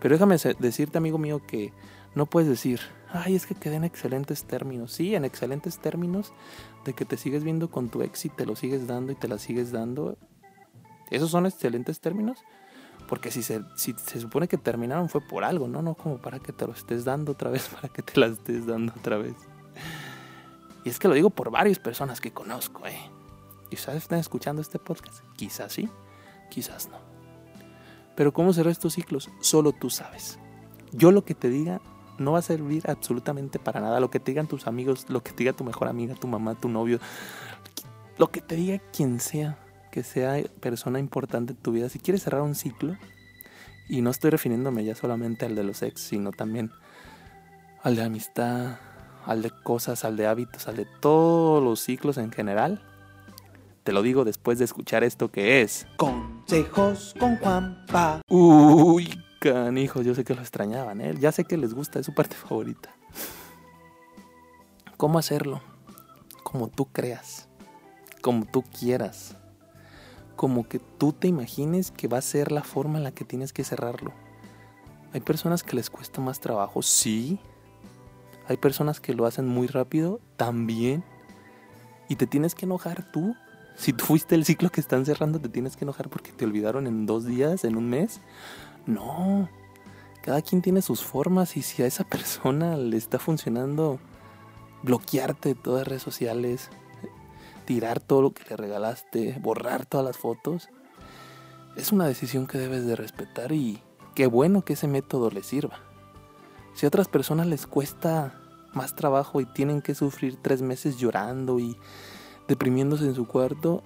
Pero 0.00 0.14
déjame 0.14 0.36
decirte, 0.58 0.96
amigo 0.96 1.18
mío, 1.18 1.42
que 1.46 1.74
no 2.14 2.24
puedes 2.24 2.48
decir, 2.48 2.80
ay, 3.12 3.34
es 3.34 3.46
que 3.46 3.54
quedé 3.54 3.76
en 3.76 3.84
excelentes 3.84 4.44
términos. 4.44 4.92
Sí, 4.92 5.14
en 5.14 5.24
excelentes 5.24 5.78
términos 5.78 6.32
de 6.84 6.92
que 6.92 7.04
te 7.04 7.16
sigues 7.16 7.44
viendo 7.44 7.70
con 7.70 7.88
tu 7.88 8.02
ex 8.02 8.24
y 8.24 8.28
te 8.28 8.46
lo 8.46 8.56
sigues 8.56 8.86
dando 8.86 9.12
y 9.12 9.14
te 9.14 9.28
la 9.28 9.38
sigues 9.38 9.72
dando. 9.72 10.16
¿Esos 11.10 11.30
son 11.30 11.46
excelentes 11.46 12.00
términos? 12.00 12.38
Porque 13.08 13.30
si 13.30 13.42
se, 13.42 13.62
si 13.76 13.94
se 13.94 14.20
supone 14.20 14.46
que 14.46 14.56
terminaron 14.56 15.08
fue 15.08 15.20
por 15.20 15.44
algo, 15.44 15.66
¿no? 15.66 15.82
No 15.82 15.94
como 15.94 16.18
para 16.18 16.38
que 16.38 16.52
te 16.52 16.66
lo 16.66 16.72
estés 16.72 17.04
dando 17.04 17.32
otra 17.32 17.50
vez, 17.50 17.68
para 17.80 17.88
que 17.88 18.02
te 18.02 18.20
la 18.20 18.26
estés 18.26 18.66
dando 18.66 18.92
otra 18.96 19.18
vez. 19.18 19.34
Y 20.84 20.88
es 20.88 20.98
que 20.98 21.08
lo 21.08 21.14
digo 21.14 21.30
por 21.30 21.50
varias 21.50 21.78
personas 21.78 22.20
que 22.20 22.32
conozco, 22.32 22.86
¿eh? 22.86 22.98
Quizás 23.68 23.96
estén 23.96 24.18
escuchando 24.18 24.62
este 24.62 24.78
podcast. 24.78 25.24
Quizás 25.36 25.72
sí, 25.72 25.88
quizás 26.50 26.88
no. 26.88 26.98
Pero 28.16 28.32
¿cómo 28.32 28.52
cerrar 28.52 28.72
estos 28.72 28.94
ciclos? 28.94 29.30
Solo 29.40 29.72
tú 29.72 29.90
sabes. 29.90 30.38
Yo 30.92 31.12
lo 31.12 31.24
que 31.24 31.34
te 31.34 31.48
diga 31.48 31.80
no 32.20 32.32
va 32.32 32.38
a 32.38 32.42
servir 32.42 32.88
absolutamente 32.88 33.58
para 33.58 33.80
nada. 33.80 33.98
Lo 34.00 34.10
que 34.10 34.20
te 34.20 34.30
digan 34.30 34.46
tus 34.46 34.66
amigos, 34.66 35.06
lo 35.08 35.22
que 35.22 35.32
te 35.32 35.38
diga 35.38 35.52
tu 35.52 35.64
mejor 35.64 35.88
amiga, 35.88 36.14
tu 36.14 36.28
mamá, 36.28 36.54
tu 36.54 36.68
novio, 36.68 37.00
lo 38.18 38.30
que 38.30 38.40
te 38.40 38.54
diga 38.54 38.78
quien 38.92 39.20
sea, 39.20 39.58
que 39.90 40.02
sea 40.02 40.42
persona 40.60 40.98
importante 40.98 41.52
en 41.52 41.58
tu 41.58 41.72
vida. 41.72 41.88
Si 41.88 41.98
quieres 41.98 42.22
cerrar 42.22 42.42
un 42.42 42.54
ciclo, 42.54 42.96
y 43.88 44.02
no 44.02 44.10
estoy 44.10 44.30
refiriéndome 44.30 44.84
ya 44.84 44.94
solamente 44.94 45.46
al 45.46 45.56
de 45.56 45.64
los 45.64 45.82
ex, 45.82 46.00
sino 46.00 46.30
también 46.30 46.70
al 47.82 47.96
de 47.96 48.04
amistad, 48.04 48.78
al 49.26 49.42
de 49.42 49.50
cosas, 49.64 50.04
al 50.04 50.16
de 50.16 50.26
hábitos, 50.26 50.68
al 50.68 50.76
de 50.76 50.86
todos 51.00 51.62
los 51.62 51.80
ciclos 51.80 52.16
en 52.18 52.30
general, 52.30 52.82
te 53.82 53.92
lo 53.92 54.02
digo 54.02 54.24
después 54.24 54.58
de 54.58 54.66
escuchar 54.66 55.02
esto 55.02 55.30
que 55.30 55.62
es. 55.62 55.86
Consejos 55.96 57.14
con 57.18 57.36
Juanpa. 57.38 58.20
Uy, 58.28 59.18
canijos, 59.40 60.06
yo 60.06 60.14
sé 60.14 60.22
que 60.22 60.34
lo 60.34 60.40
extrañaban, 60.40 61.00
¿eh? 61.00 61.14
Ya 61.18 61.32
sé 61.32 61.44
que 61.44 61.56
les 61.56 61.74
gusta, 61.74 61.98
es 61.98 62.06
su 62.06 62.14
parte 62.14 62.36
favorita. 62.36 62.90
¿Cómo 64.96 65.18
hacerlo? 65.18 65.60
Como 66.44 66.68
tú 66.68 66.86
creas, 66.86 67.48
como 68.20 68.44
tú 68.44 68.62
quieras, 68.62 69.36
como 70.36 70.68
que 70.68 70.78
tú 70.78 71.12
te 71.12 71.26
imagines 71.26 71.90
que 71.90 72.06
va 72.06 72.18
a 72.18 72.22
ser 72.22 72.52
la 72.52 72.62
forma 72.62 72.98
en 72.98 73.04
la 73.04 73.12
que 73.12 73.24
tienes 73.24 73.52
que 73.52 73.64
cerrarlo. 73.64 74.12
Hay 75.12 75.20
personas 75.20 75.62
que 75.62 75.74
les 75.74 75.90
cuesta 75.90 76.20
más 76.20 76.38
trabajo, 76.38 76.82
sí. 76.82 77.40
Hay 78.46 78.58
personas 78.58 79.00
que 79.00 79.14
lo 79.14 79.26
hacen 79.26 79.48
muy 79.48 79.66
rápido, 79.66 80.20
también. 80.36 81.02
Y 82.08 82.16
te 82.16 82.26
tienes 82.26 82.54
que 82.54 82.66
enojar 82.66 83.10
tú 83.10 83.34
si 83.80 83.94
tú 83.94 84.04
fuiste 84.04 84.34
el 84.34 84.44
ciclo 84.44 84.68
que 84.68 84.82
están 84.82 85.06
cerrando, 85.06 85.40
te 85.40 85.48
tienes 85.48 85.74
que 85.74 85.86
enojar 85.86 86.10
porque 86.10 86.32
te 86.32 86.44
olvidaron 86.44 86.86
en 86.86 87.06
dos 87.06 87.24
días, 87.24 87.64
en 87.64 87.76
un 87.76 87.88
mes. 87.88 88.20
No. 88.86 89.48
Cada 90.22 90.42
quien 90.42 90.62
tiene 90.62 90.82
sus 90.82 91.02
formas 91.02 91.56
y 91.56 91.62
si 91.62 91.82
a 91.82 91.86
esa 91.86 92.04
persona 92.08 92.76
le 92.76 92.96
está 92.96 93.18
funcionando 93.18 93.98
bloquearte 94.82 95.50
de 95.50 95.54
todas 95.54 95.80
las 95.80 95.88
redes 95.88 96.02
sociales, 96.02 96.70
tirar 97.64 98.00
todo 98.00 98.22
lo 98.22 98.32
que 98.32 98.44
le 98.48 98.56
regalaste, 98.56 99.38
borrar 99.40 99.86
todas 99.86 100.04
las 100.04 100.16
fotos, 100.16 100.68
es 101.76 101.92
una 101.92 102.06
decisión 102.06 102.46
que 102.46 102.58
debes 102.58 102.86
de 102.86 102.96
respetar 102.96 103.52
y 103.52 103.82
qué 104.14 104.26
bueno 104.26 104.64
que 104.64 104.72
ese 104.72 104.88
método 104.88 105.30
le 105.30 105.42
sirva. 105.42 105.78
Si 106.74 106.86
a 106.86 106.88
otras 106.88 107.08
personas 107.08 107.46
les 107.46 107.66
cuesta 107.66 108.40
más 108.72 108.94
trabajo 108.94 109.40
y 109.40 109.46
tienen 109.46 109.82
que 109.82 109.94
sufrir 109.94 110.36
tres 110.40 110.62
meses 110.62 110.98
llorando 110.98 111.58
y 111.58 111.76
deprimiéndose 112.48 113.04
en 113.04 113.14
su 113.14 113.26
cuarto, 113.26 113.82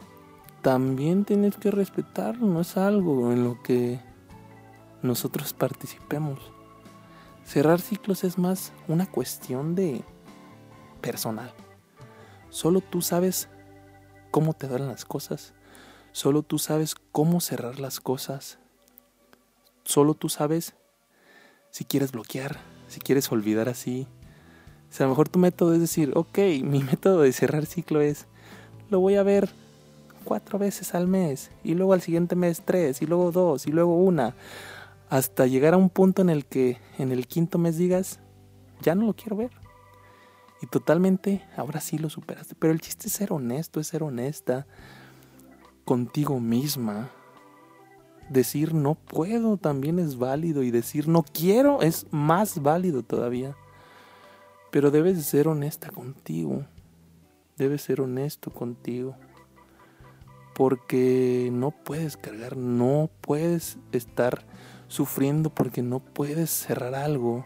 también 0.63 1.25
tienes 1.25 1.57
que 1.57 1.71
respetar, 1.71 2.41
no 2.41 2.61
es 2.61 2.77
algo 2.77 3.33
en 3.33 3.45
lo 3.45 3.63
que 3.63 4.01
nosotros 5.05 5.53
participemos. 5.53 6.41
Cerrar 7.45 7.81
ciclos 7.81 8.25
es 8.25 8.39
más 8.39 8.73
una 8.89 9.07
cuestión 9.07 9.75
de 9.75 10.03
personal. 11.01 11.53
Solo 12.49 12.81
tú 12.81 13.03
sabes 13.03 13.49
cómo 14.31 14.55
te 14.55 14.67
dan 14.67 14.89
las 14.89 15.05
cosas. 15.05 15.53
Solo 16.13 16.43
tú 16.43 16.59
sabes 16.59 16.95
cómo 17.13 17.41
cerrar 17.41 17.79
las 17.79 18.01
cosas. 18.01 18.59
Solo 19.85 20.15
tú 20.15 20.29
sabes 20.29 20.75
si 21.71 21.85
quieres 21.85 22.13
bloquear, 22.13 22.59
si 22.89 23.01
quieres 23.01 23.31
olvidar 23.31 23.69
así. 23.69 24.07
Si 24.89 25.03
a 25.03 25.07
lo 25.07 25.11
mejor 25.11 25.29
tu 25.29 25.39
método 25.39 25.75
es 25.75 25.81
decir, 25.81 26.13
ok, 26.15 26.39
mi 26.63 26.83
método 26.83 27.21
de 27.21 27.33
cerrar 27.33 27.67
ciclo 27.67 28.01
es 28.01 28.27
lo 28.89 29.01
voy 29.01 29.17
a 29.17 29.23
ver 29.23 29.51
cuatro 30.25 30.59
veces 30.59 30.95
al 30.95 31.07
mes 31.07 31.51
y 31.63 31.75
luego 31.75 31.93
al 31.93 32.01
siguiente 32.01 32.35
mes 32.35 32.63
tres 32.65 33.03
y 33.03 33.07
luego 33.07 33.31
dos 33.31 33.67
y 33.67 33.73
luego 33.73 33.97
una 33.97 34.35
hasta 35.15 35.47
llegar 35.47 35.75
a 35.75 35.77
un 35.77 35.91
punto 35.91 36.23
en 36.23 36.29
el 36.29 36.45
que 36.45 36.79
en 36.99 37.13
el 37.13 37.29
quinto 37.29 37.57
mes 37.57 37.79
digas 37.79 38.19
ya 38.83 38.97
no 38.97 39.07
lo 39.07 39.15
quiero 39.15 39.37
ver 39.37 39.53
y 40.61 40.67
totalmente 40.67 41.45
ahora 41.57 41.81
sí 41.81 41.99
lo 41.99 42.11
superaste. 42.11 42.57
Pero 42.59 42.73
el 42.73 42.81
chiste 42.81 43.07
es 43.07 43.13
ser 43.13 43.33
honesto 43.33 43.79
es 43.79 43.87
ser 43.87 44.03
honesta 44.03 44.67
contigo 45.85 46.41
misma. 46.41 47.13
Decir 48.29 48.75
no 48.75 48.97
puedo 48.97 49.57
también 49.57 50.01
es 50.01 50.17
válido. 50.17 50.65
Y 50.65 50.73
decir 50.73 51.07
no 51.07 51.23
quiero 51.23 51.81
es 51.81 52.09
más 52.11 52.61
válido 52.61 53.05
todavía. 53.05 53.55
Pero 54.73 54.91
debes 54.91 55.25
ser 55.25 55.47
honesta 55.47 55.91
contigo. 55.91 56.65
Debes 57.57 57.83
ser 57.83 58.01
honesto 58.01 58.51
contigo. 58.51 59.15
Porque 60.55 61.51
no 61.53 61.71
puedes 61.71 62.17
cargar, 62.17 62.57
no 62.57 63.11
puedes 63.21 63.79
estar 63.93 64.45
sufriendo 64.95 65.51
porque 65.51 65.83
no 65.83 65.99
puedes 65.99 66.51
cerrar 66.51 66.95
algo. 66.95 67.45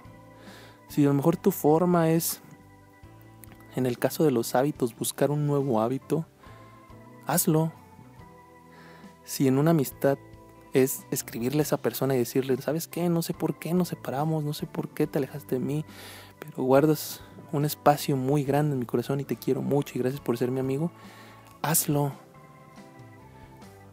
Si 0.88 1.04
a 1.04 1.08
lo 1.08 1.14
mejor 1.14 1.36
tu 1.36 1.50
forma 1.50 2.10
es, 2.10 2.40
en 3.74 3.86
el 3.86 3.98
caso 3.98 4.24
de 4.24 4.30
los 4.30 4.54
hábitos, 4.54 4.94
buscar 4.94 5.30
un 5.30 5.46
nuevo 5.46 5.80
hábito, 5.80 6.26
hazlo. 7.26 7.72
Si 9.24 9.48
en 9.48 9.58
una 9.58 9.70
amistad 9.70 10.18
es 10.74 11.06
escribirle 11.10 11.60
a 11.60 11.62
esa 11.62 11.78
persona 11.78 12.14
y 12.14 12.18
decirle, 12.18 12.56
¿sabes 12.60 12.86
qué? 12.86 13.08
No 13.08 13.22
sé 13.22 13.32
por 13.32 13.58
qué 13.58 13.72
nos 13.72 13.88
separamos, 13.88 14.44
no 14.44 14.52
sé 14.52 14.66
por 14.66 14.90
qué 14.90 15.06
te 15.06 15.18
alejaste 15.18 15.54
de 15.54 15.64
mí, 15.64 15.84
pero 16.38 16.62
guardas 16.62 17.22
un 17.50 17.64
espacio 17.64 18.16
muy 18.16 18.44
grande 18.44 18.74
en 18.74 18.80
mi 18.80 18.86
corazón 18.86 19.20
y 19.20 19.24
te 19.24 19.36
quiero 19.36 19.62
mucho 19.62 19.94
y 19.96 20.00
gracias 20.00 20.20
por 20.20 20.36
ser 20.36 20.50
mi 20.50 20.60
amigo, 20.60 20.90
hazlo. 21.62 22.12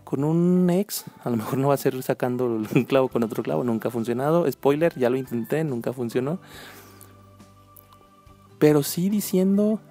Con 0.06 0.24
un 0.24 0.70
ex, 0.70 1.04
a 1.24 1.30
lo 1.30 1.36
mejor 1.36 1.58
no 1.58 1.68
va 1.68 1.74
a 1.74 1.78
ser 1.78 2.02
sacando 2.02 2.46
un 2.46 2.86
clavo 2.88 3.10
con 3.10 3.24
otro 3.24 3.44
clavo, 3.44 3.66
nunca 3.66 3.90
ha 3.90 3.92
funcionado. 3.92 4.50
Spoiler, 4.50 4.98
ya 4.98 5.10
lo 5.10 5.18
intenté, 5.18 5.66
nunca 5.66 5.92
funcionó. 5.92 6.40
Pero 8.58 8.82
sí 8.84 9.10
diciendo, 9.10 9.82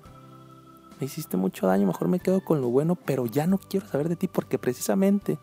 me 0.99 1.07
hiciste 1.07 1.37
mucho 1.37 1.67
daño, 1.67 1.87
mejor 1.87 2.09
me 2.09 2.21
quedo 2.21 2.43
con 2.43 2.63
lo 2.63 2.69
bueno, 2.69 2.95
pero 2.95 3.27
ya 3.27 3.47
no 3.47 3.59
quiero 3.59 3.87
saber 3.87 4.09
de 4.09 4.17
ti 4.17 4.27
porque 4.27 4.57
precisamente 4.59 5.39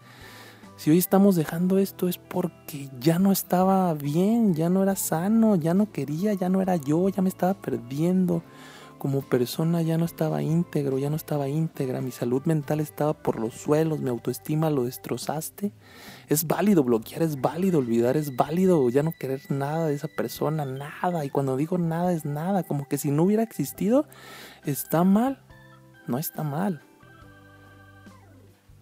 si 0.81 0.89
hoy 0.89 0.97
estamos 0.97 1.35
dejando 1.35 1.77
esto 1.77 2.07
es 2.07 2.17
porque 2.17 2.89
ya 2.99 3.19
no 3.19 3.31
estaba 3.31 3.93
bien, 3.93 4.55
ya 4.55 4.67
no 4.67 4.81
era 4.81 4.95
sano, 4.95 5.55
ya 5.55 5.75
no 5.75 5.91
quería, 5.91 6.33
ya 6.33 6.49
no 6.49 6.59
era 6.59 6.75
yo, 6.75 7.07
ya 7.07 7.21
me 7.21 7.29
estaba 7.29 7.53
perdiendo. 7.53 8.41
Como 9.01 9.23
persona 9.23 9.81
ya 9.81 9.97
no 9.97 10.05
estaba 10.05 10.43
íntegro, 10.43 10.99
ya 10.99 11.09
no 11.09 11.15
estaba 11.15 11.49
íntegra, 11.49 12.01
mi 12.01 12.11
salud 12.11 12.43
mental 12.45 12.79
estaba 12.79 13.13
por 13.13 13.39
los 13.39 13.55
suelos, 13.55 13.99
mi 13.99 14.11
autoestima 14.11 14.69
lo 14.69 14.83
destrozaste. 14.83 15.71
Es 16.27 16.45
válido 16.45 16.83
bloquear, 16.83 17.23
es 17.23 17.41
válido 17.41 17.79
olvidar, 17.79 18.15
es 18.15 18.35
válido 18.35 18.87
ya 18.91 19.01
no 19.01 19.11
querer 19.19 19.41
nada 19.49 19.87
de 19.87 19.95
esa 19.95 20.07
persona, 20.07 20.65
nada. 20.65 21.25
Y 21.25 21.31
cuando 21.31 21.57
digo 21.57 21.79
nada 21.79 22.13
es 22.13 22.25
nada, 22.25 22.61
como 22.61 22.87
que 22.87 22.99
si 22.99 23.09
no 23.09 23.23
hubiera 23.23 23.41
existido, 23.41 24.05
está 24.65 25.03
mal. 25.03 25.41
No 26.05 26.19
está 26.19 26.43
mal. 26.43 26.83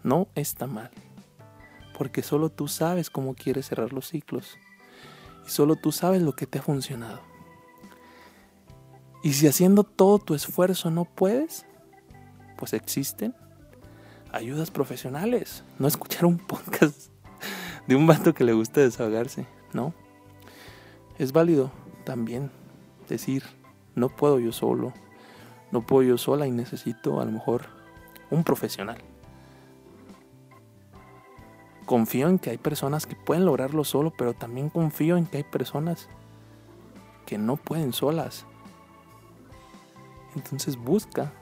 No 0.04 0.28
está 0.36 0.68
mal 0.68 0.92
porque 2.00 2.24
solo 2.24 2.50
tú 2.50 2.70
sabes 2.70 3.10
cómo 3.10 3.36
quieres 3.36 3.68
cerrar 3.68 3.92
los 3.92 4.08
ciclos 4.08 4.58
y 5.46 5.50
solo 5.50 5.76
tú 5.76 5.92
sabes 5.92 6.22
lo 6.22 6.32
que 6.32 6.48
te 6.48 6.60
ha 6.60 6.62
funcionado. 6.62 7.29
Y 9.22 9.34
si 9.34 9.48
haciendo 9.48 9.84
todo 9.84 10.20
tu 10.20 10.34
esfuerzo 10.34 10.92
no 10.92 11.06
puedes, 11.06 11.66
pues 12.58 12.74
existen 12.74 13.36
ayudas 14.32 14.72
profesionales. 14.72 15.64
No 15.78 15.88
escuchar 15.88 16.26
un 16.26 16.38
podcast 16.38 17.12
de 17.88 17.96
un 17.96 18.08
vato 18.08 18.34
que 18.34 18.44
le 18.44 18.54
gusta 18.54 18.82
desahogarse, 18.82 19.46
¿no? 19.74 19.94
Es 21.18 21.34
válido 21.34 21.72
también 22.06 22.50
decir, 23.10 23.44
no 23.96 24.10
puedo 24.10 24.40
yo 24.40 24.52
solo, 24.52 24.94
no 25.72 25.86
puedo 25.86 26.04
yo 26.04 26.18
sola 26.18 26.48
y 26.48 26.52
necesito 26.52 27.20
a 27.20 27.26
lo 27.26 27.32
mejor 27.32 27.66
un 28.30 28.44
profesional. 28.44 29.00
Confío 31.86 32.30
en 32.30 32.40
que 32.40 32.52
hay 32.52 32.58
personas 32.58 33.06
que 33.08 33.16
pueden 33.16 33.46
lograrlo 33.46 33.84
solo, 33.84 34.14
pero 34.16 34.34
también 34.34 34.70
confío 34.70 35.18
en 35.18 35.26
que 35.26 35.38
hay 35.38 35.44
personas 35.44 36.08
que 37.26 37.38
no 37.38 37.58
pueden 37.58 37.94
solas. 37.94 38.46
Entonces 40.36 40.78
busca 40.78 41.34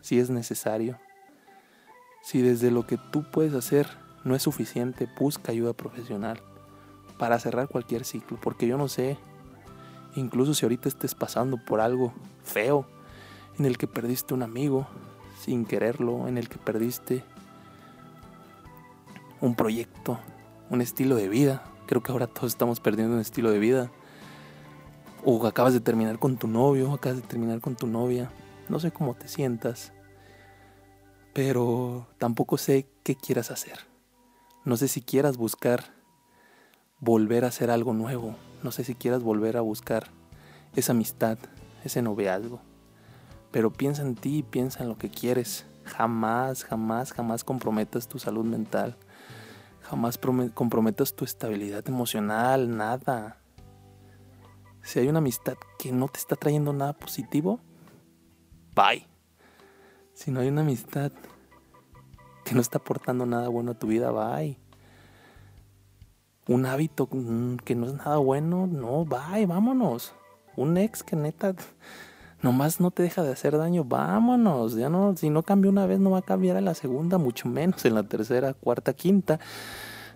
si 0.00 0.18
es 0.18 0.30
necesario. 0.30 0.98
Si 2.22 2.40
desde 2.40 2.70
lo 2.70 2.86
que 2.86 2.98
tú 2.98 3.24
puedes 3.30 3.54
hacer 3.54 3.88
no 4.24 4.34
es 4.34 4.42
suficiente, 4.42 5.08
busca 5.18 5.52
ayuda 5.52 5.72
profesional 5.72 6.40
para 7.18 7.38
cerrar 7.38 7.68
cualquier 7.68 8.04
ciclo, 8.04 8.38
porque 8.40 8.66
yo 8.66 8.76
no 8.78 8.88
sé, 8.88 9.16
incluso 10.16 10.54
si 10.54 10.64
ahorita 10.64 10.88
estés 10.88 11.14
pasando 11.14 11.56
por 11.56 11.80
algo 11.80 12.12
feo, 12.42 12.86
en 13.58 13.66
el 13.66 13.78
que 13.78 13.86
perdiste 13.86 14.34
un 14.34 14.42
amigo 14.42 14.86
sin 15.40 15.64
quererlo, 15.64 16.26
en 16.28 16.38
el 16.38 16.48
que 16.48 16.58
perdiste 16.58 17.24
un 19.40 19.54
proyecto, 19.54 20.18
un 20.70 20.80
estilo 20.80 21.16
de 21.16 21.28
vida, 21.28 21.62
creo 21.86 22.02
que 22.02 22.12
ahora 22.12 22.26
todos 22.26 22.52
estamos 22.52 22.80
perdiendo 22.80 23.14
un 23.14 23.20
estilo 23.20 23.50
de 23.50 23.58
vida, 23.58 23.90
o 25.24 25.46
acabas 25.46 25.72
de 25.72 25.80
terminar 25.80 26.18
con 26.18 26.36
tu 26.36 26.48
novio, 26.48 26.92
acabas 26.92 27.20
de 27.20 27.26
terminar 27.26 27.60
con 27.60 27.76
tu 27.76 27.86
novia, 27.86 28.30
no 28.68 28.80
sé 28.80 28.90
cómo 28.90 29.14
te 29.14 29.28
sientas, 29.28 29.92
pero 31.32 32.08
tampoco 32.18 32.58
sé 32.58 32.86
qué 33.02 33.14
quieras 33.14 33.50
hacer. 33.50 33.80
No 34.64 34.76
sé 34.76 34.88
si 34.88 35.00
quieras 35.00 35.36
buscar 35.36 35.84
volver 37.00 37.44
a 37.44 37.48
hacer 37.48 37.70
algo 37.70 37.92
nuevo, 37.92 38.36
no 38.62 38.70
sé 38.70 38.84
si 38.84 38.94
quieras 38.94 39.22
volver 39.22 39.56
a 39.56 39.60
buscar 39.60 40.08
esa 40.76 40.92
amistad, 40.92 41.38
ese 41.84 42.02
noviazgo. 42.02 42.60
Pero 43.50 43.72
piensa 43.72 44.02
en 44.02 44.14
ti, 44.14 44.42
piensa 44.42 44.82
en 44.82 44.88
lo 44.88 44.96
que 44.96 45.10
quieres. 45.10 45.66
Jamás, 45.84 46.64
jamás, 46.64 47.12
jamás 47.12 47.44
comprometas 47.44 48.08
tu 48.08 48.18
salud 48.18 48.44
mental. 48.44 48.96
Jamás 49.82 50.18
comprometas 50.54 51.14
tu 51.14 51.24
estabilidad 51.24 51.86
emocional, 51.88 52.74
nada. 52.76 53.41
Si 54.82 54.98
hay 54.98 55.08
una 55.08 55.18
amistad 55.18 55.56
que 55.78 55.92
no 55.92 56.08
te 56.08 56.18
está 56.18 56.36
trayendo 56.36 56.72
nada 56.72 56.92
positivo, 56.92 57.60
bye. 58.74 59.06
Si 60.12 60.30
no 60.30 60.40
hay 60.40 60.48
una 60.48 60.62
amistad 60.62 61.12
que 62.44 62.54
no 62.54 62.60
está 62.60 62.78
aportando 62.78 63.24
nada 63.24 63.48
bueno 63.48 63.72
a 63.72 63.78
tu 63.78 63.86
vida, 63.86 64.10
bye. 64.10 64.58
Un 66.48 66.66
hábito 66.66 67.08
que 67.64 67.74
no 67.74 67.86
es 67.86 67.94
nada 67.94 68.16
bueno, 68.16 68.66
no, 68.66 69.04
bye, 69.04 69.46
vámonos. 69.46 70.12
Un 70.56 70.76
ex 70.76 71.02
que 71.02 71.16
neta 71.16 71.54
nomás 72.42 72.80
no 72.80 72.90
te 72.90 73.04
deja 73.04 73.22
de 73.22 73.32
hacer 73.32 73.56
daño, 73.56 73.84
vámonos. 73.84 74.74
Ya 74.74 74.88
no, 74.88 75.16
si 75.16 75.30
no 75.30 75.44
cambia 75.44 75.70
una 75.70 75.86
vez, 75.86 76.00
no 76.00 76.10
va 76.10 76.18
a 76.18 76.22
cambiar 76.22 76.56
en 76.56 76.64
la 76.64 76.74
segunda, 76.74 77.18
mucho 77.18 77.48
menos 77.48 77.84
en 77.84 77.94
la 77.94 78.02
tercera, 78.02 78.52
cuarta, 78.54 78.92
quinta. 78.92 79.38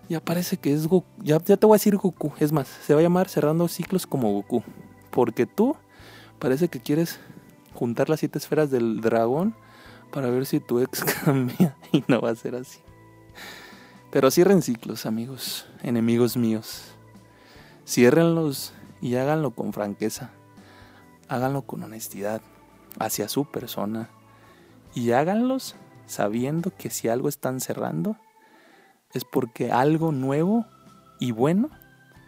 Ya 0.09 0.23
parece 0.23 0.57
que 0.57 0.73
es 0.73 0.87
Goku. 0.87 1.07
Ya, 1.21 1.37
ya 1.43 1.57
te 1.57 1.65
voy 1.65 1.75
a 1.75 1.79
decir 1.79 1.97
Goku. 1.97 2.31
Es 2.39 2.51
más, 2.51 2.67
se 2.67 2.93
va 2.93 2.99
a 2.99 3.03
llamar 3.03 3.27
cerrando 3.27 3.67
ciclos 3.67 4.07
como 4.07 4.31
Goku. 4.31 4.63
Porque 5.11 5.45
tú 5.45 5.75
parece 6.39 6.69
que 6.69 6.79
quieres 6.79 7.19
juntar 7.73 8.09
las 8.09 8.21
siete 8.21 8.37
esferas 8.37 8.71
del 8.71 9.01
dragón 9.01 9.55
para 10.11 10.29
ver 10.29 10.45
si 10.45 10.59
tu 10.59 10.79
ex 10.79 11.03
cambia. 11.25 11.75
Y 11.91 12.03
no 12.07 12.21
va 12.21 12.31
a 12.31 12.35
ser 12.35 12.55
así. 12.55 12.79
Pero 14.11 14.31
cierren 14.31 14.61
ciclos, 14.61 15.05
amigos, 15.05 15.67
enemigos 15.83 16.37
míos. 16.37 16.85
Ciérrenlos 17.85 18.73
y 19.01 19.15
háganlo 19.15 19.51
con 19.51 19.73
franqueza. 19.73 20.31
Háganlo 21.27 21.63
con 21.63 21.83
honestidad 21.83 22.41
hacia 22.99 23.27
su 23.27 23.45
persona. 23.45 24.09
Y 24.95 25.11
háganlos 25.11 25.75
sabiendo 26.05 26.71
que 26.75 26.89
si 26.89 27.09
algo 27.09 27.27
están 27.27 27.59
cerrando, 27.59 28.15
es 29.13 29.23
porque 29.25 29.71
algo 29.71 30.11
nuevo 30.11 30.65
y 31.19 31.31
bueno 31.31 31.69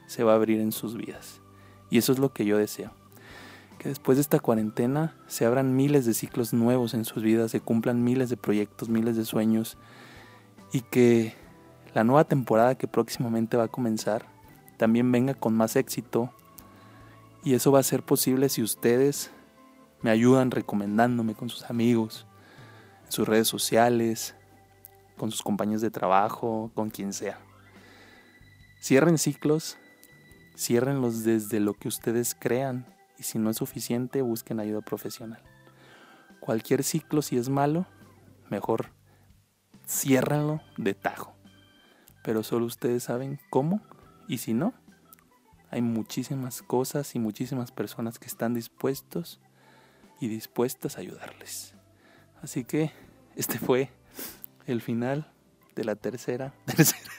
se 0.08 0.24
va 0.24 0.34
a 0.34 0.36
abrir 0.36 0.60
en 0.60 0.72
sus 0.72 0.96
vidas. 0.96 1.42
Y 1.90 1.98
eso 1.98 2.12
es 2.12 2.20
lo 2.20 2.34
que 2.34 2.46
yo 2.46 2.58
deseo. 2.58 2.92
Que 3.78 3.90
después 3.90 4.18
de 4.18 4.22
esta 4.22 4.40
cuarentena 4.40 5.16
se 5.28 5.46
abran 5.46 5.76
miles 5.76 6.06
de 6.06 6.14
ciclos 6.14 6.54
nuevos 6.54 6.94
en 6.94 7.06
sus 7.06 7.24
vidas, 7.24 7.52
se 7.52 7.62
cumplan 7.62 8.04
miles 8.04 8.30
de 8.30 8.38
proyectos, 8.38 8.90
miles 8.90 9.16
de 9.16 9.26
sueños 9.26 9.78
y 10.74 10.82
que 10.82 11.36
la 11.94 12.04
nueva 12.04 12.24
temporada 12.24 12.76
que 12.76 12.88
próximamente 12.88 13.58
va 13.58 13.66
a 13.66 13.70
comenzar 13.70 14.26
también 14.78 15.12
venga 15.12 15.34
con 15.34 15.56
más 15.56 15.76
éxito. 15.76 16.32
Y 17.44 17.54
eso 17.54 17.72
va 17.72 17.80
a 17.80 17.84
ser 17.84 18.04
posible 18.04 18.50
si 18.50 18.62
ustedes 18.62 19.32
me 20.02 20.10
ayudan 20.10 20.52
recomendándome 20.52 21.36
con 21.36 21.50
sus 21.50 21.70
amigos, 21.70 22.26
en 23.06 23.12
sus 23.12 23.28
redes 23.28 23.48
sociales, 23.48 24.36
con 25.20 25.32
sus 25.32 25.44
compañeros 25.44 25.82
de 25.82 25.92
trabajo, 25.92 26.72
con 26.74 26.90
quien 26.90 27.14
sea. 27.14 27.38
Cierren 28.82 29.18
ciclos, 29.18 29.78
ciérrenlos 30.58 31.24
desde 31.24 31.60
lo 31.60 31.74
que 31.74 31.90
ustedes 31.90 32.34
crean 32.34 32.86
y 33.18 33.24
si 33.24 33.38
no 33.38 33.50
es 33.50 33.58
suficiente 33.58 34.22
busquen 34.22 34.62
ayuda 34.62 34.82
profesional. 34.82 35.44
Cualquier 36.40 36.84
ciclo 36.84 37.22
si 37.22 37.38
es 37.38 37.50
malo, 37.50 37.86
mejor 38.50 38.92
ciérrenlo 39.86 40.62
de 40.78 40.94
tajo. 40.94 41.36
Pero 42.24 42.42
solo 42.44 42.66
ustedes 42.66 43.04
saben 43.04 43.40
cómo 43.50 43.82
y 44.28 44.38
si 44.38 44.54
no, 44.54 44.74
hay 45.70 45.82
muchísimas 45.82 46.62
cosas 46.62 47.14
y 47.14 47.20
muchísimas 47.20 47.72
personas 47.72 48.20
que 48.20 48.28
están 48.28 48.54
dispuestos 48.54 49.42
y 50.22 50.30
dispuestas 50.30 50.98
a 50.98 51.02
ayudarles. 51.02 51.76
Así 52.42 52.64
que 52.64 52.92
este 53.36 53.60
fue 53.60 53.90
el 54.72 54.82
final 54.82 55.32
de 55.76 55.84
la 55.84 55.96
tercera, 55.96 56.54
tercera 56.66 57.12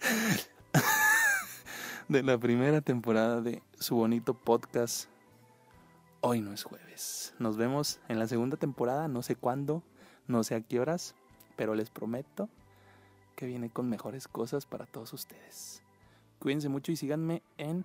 de 2.08 2.22
la 2.22 2.38
primera 2.38 2.80
temporada 2.80 3.42
de 3.42 3.62
su 3.78 3.96
bonito 3.96 4.32
podcast. 4.32 5.10
Hoy 6.22 6.40
no 6.40 6.54
es 6.54 6.64
jueves. 6.64 7.34
Nos 7.38 7.58
vemos 7.58 8.00
en 8.08 8.18
la 8.18 8.26
segunda 8.26 8.56
temporada, 8.56 9.08
no 9.08 9.22
sé 9.22 9.36
cuándo, 9.36 9.82
no 10.26 10.42
sé 10.42 10.54
a 10.54 10.62
qué 10.62 10.80
horas, 10.80 11.14
pero 11.54 11.74
les 11.74 11.90
prometo 11.90 12.48
que 13.36 13.44
viene 13.44 13.68
con 13.68 13.90
mejores 13.90 14.26
cosas 14.26 14.64
para 14.64 14.86
todos 14.86 15.12
ustedes. 15.12 15.82
Cuídense 16.38 16.70
mucho 16.70 16.92
y 16.92 16.96
síganme 16.96 17.42
en 17.58 17.84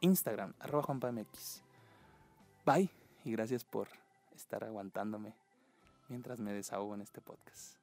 Instagram, 0.00 0.54
arroba. 0.60 0.96
Bye 2.64 2.90
y 3.24 3.32
gracias 3.32 3.64
por 3.64 3.88
estar 4.32 4.62
aguantándome 4.62 5.34
mientras 6.10 6.40
me 6.40 6.52
desahogo 6.52 6.94
en 6.94 7.00
este 7.02 7.20
podcast. 7.20 7.79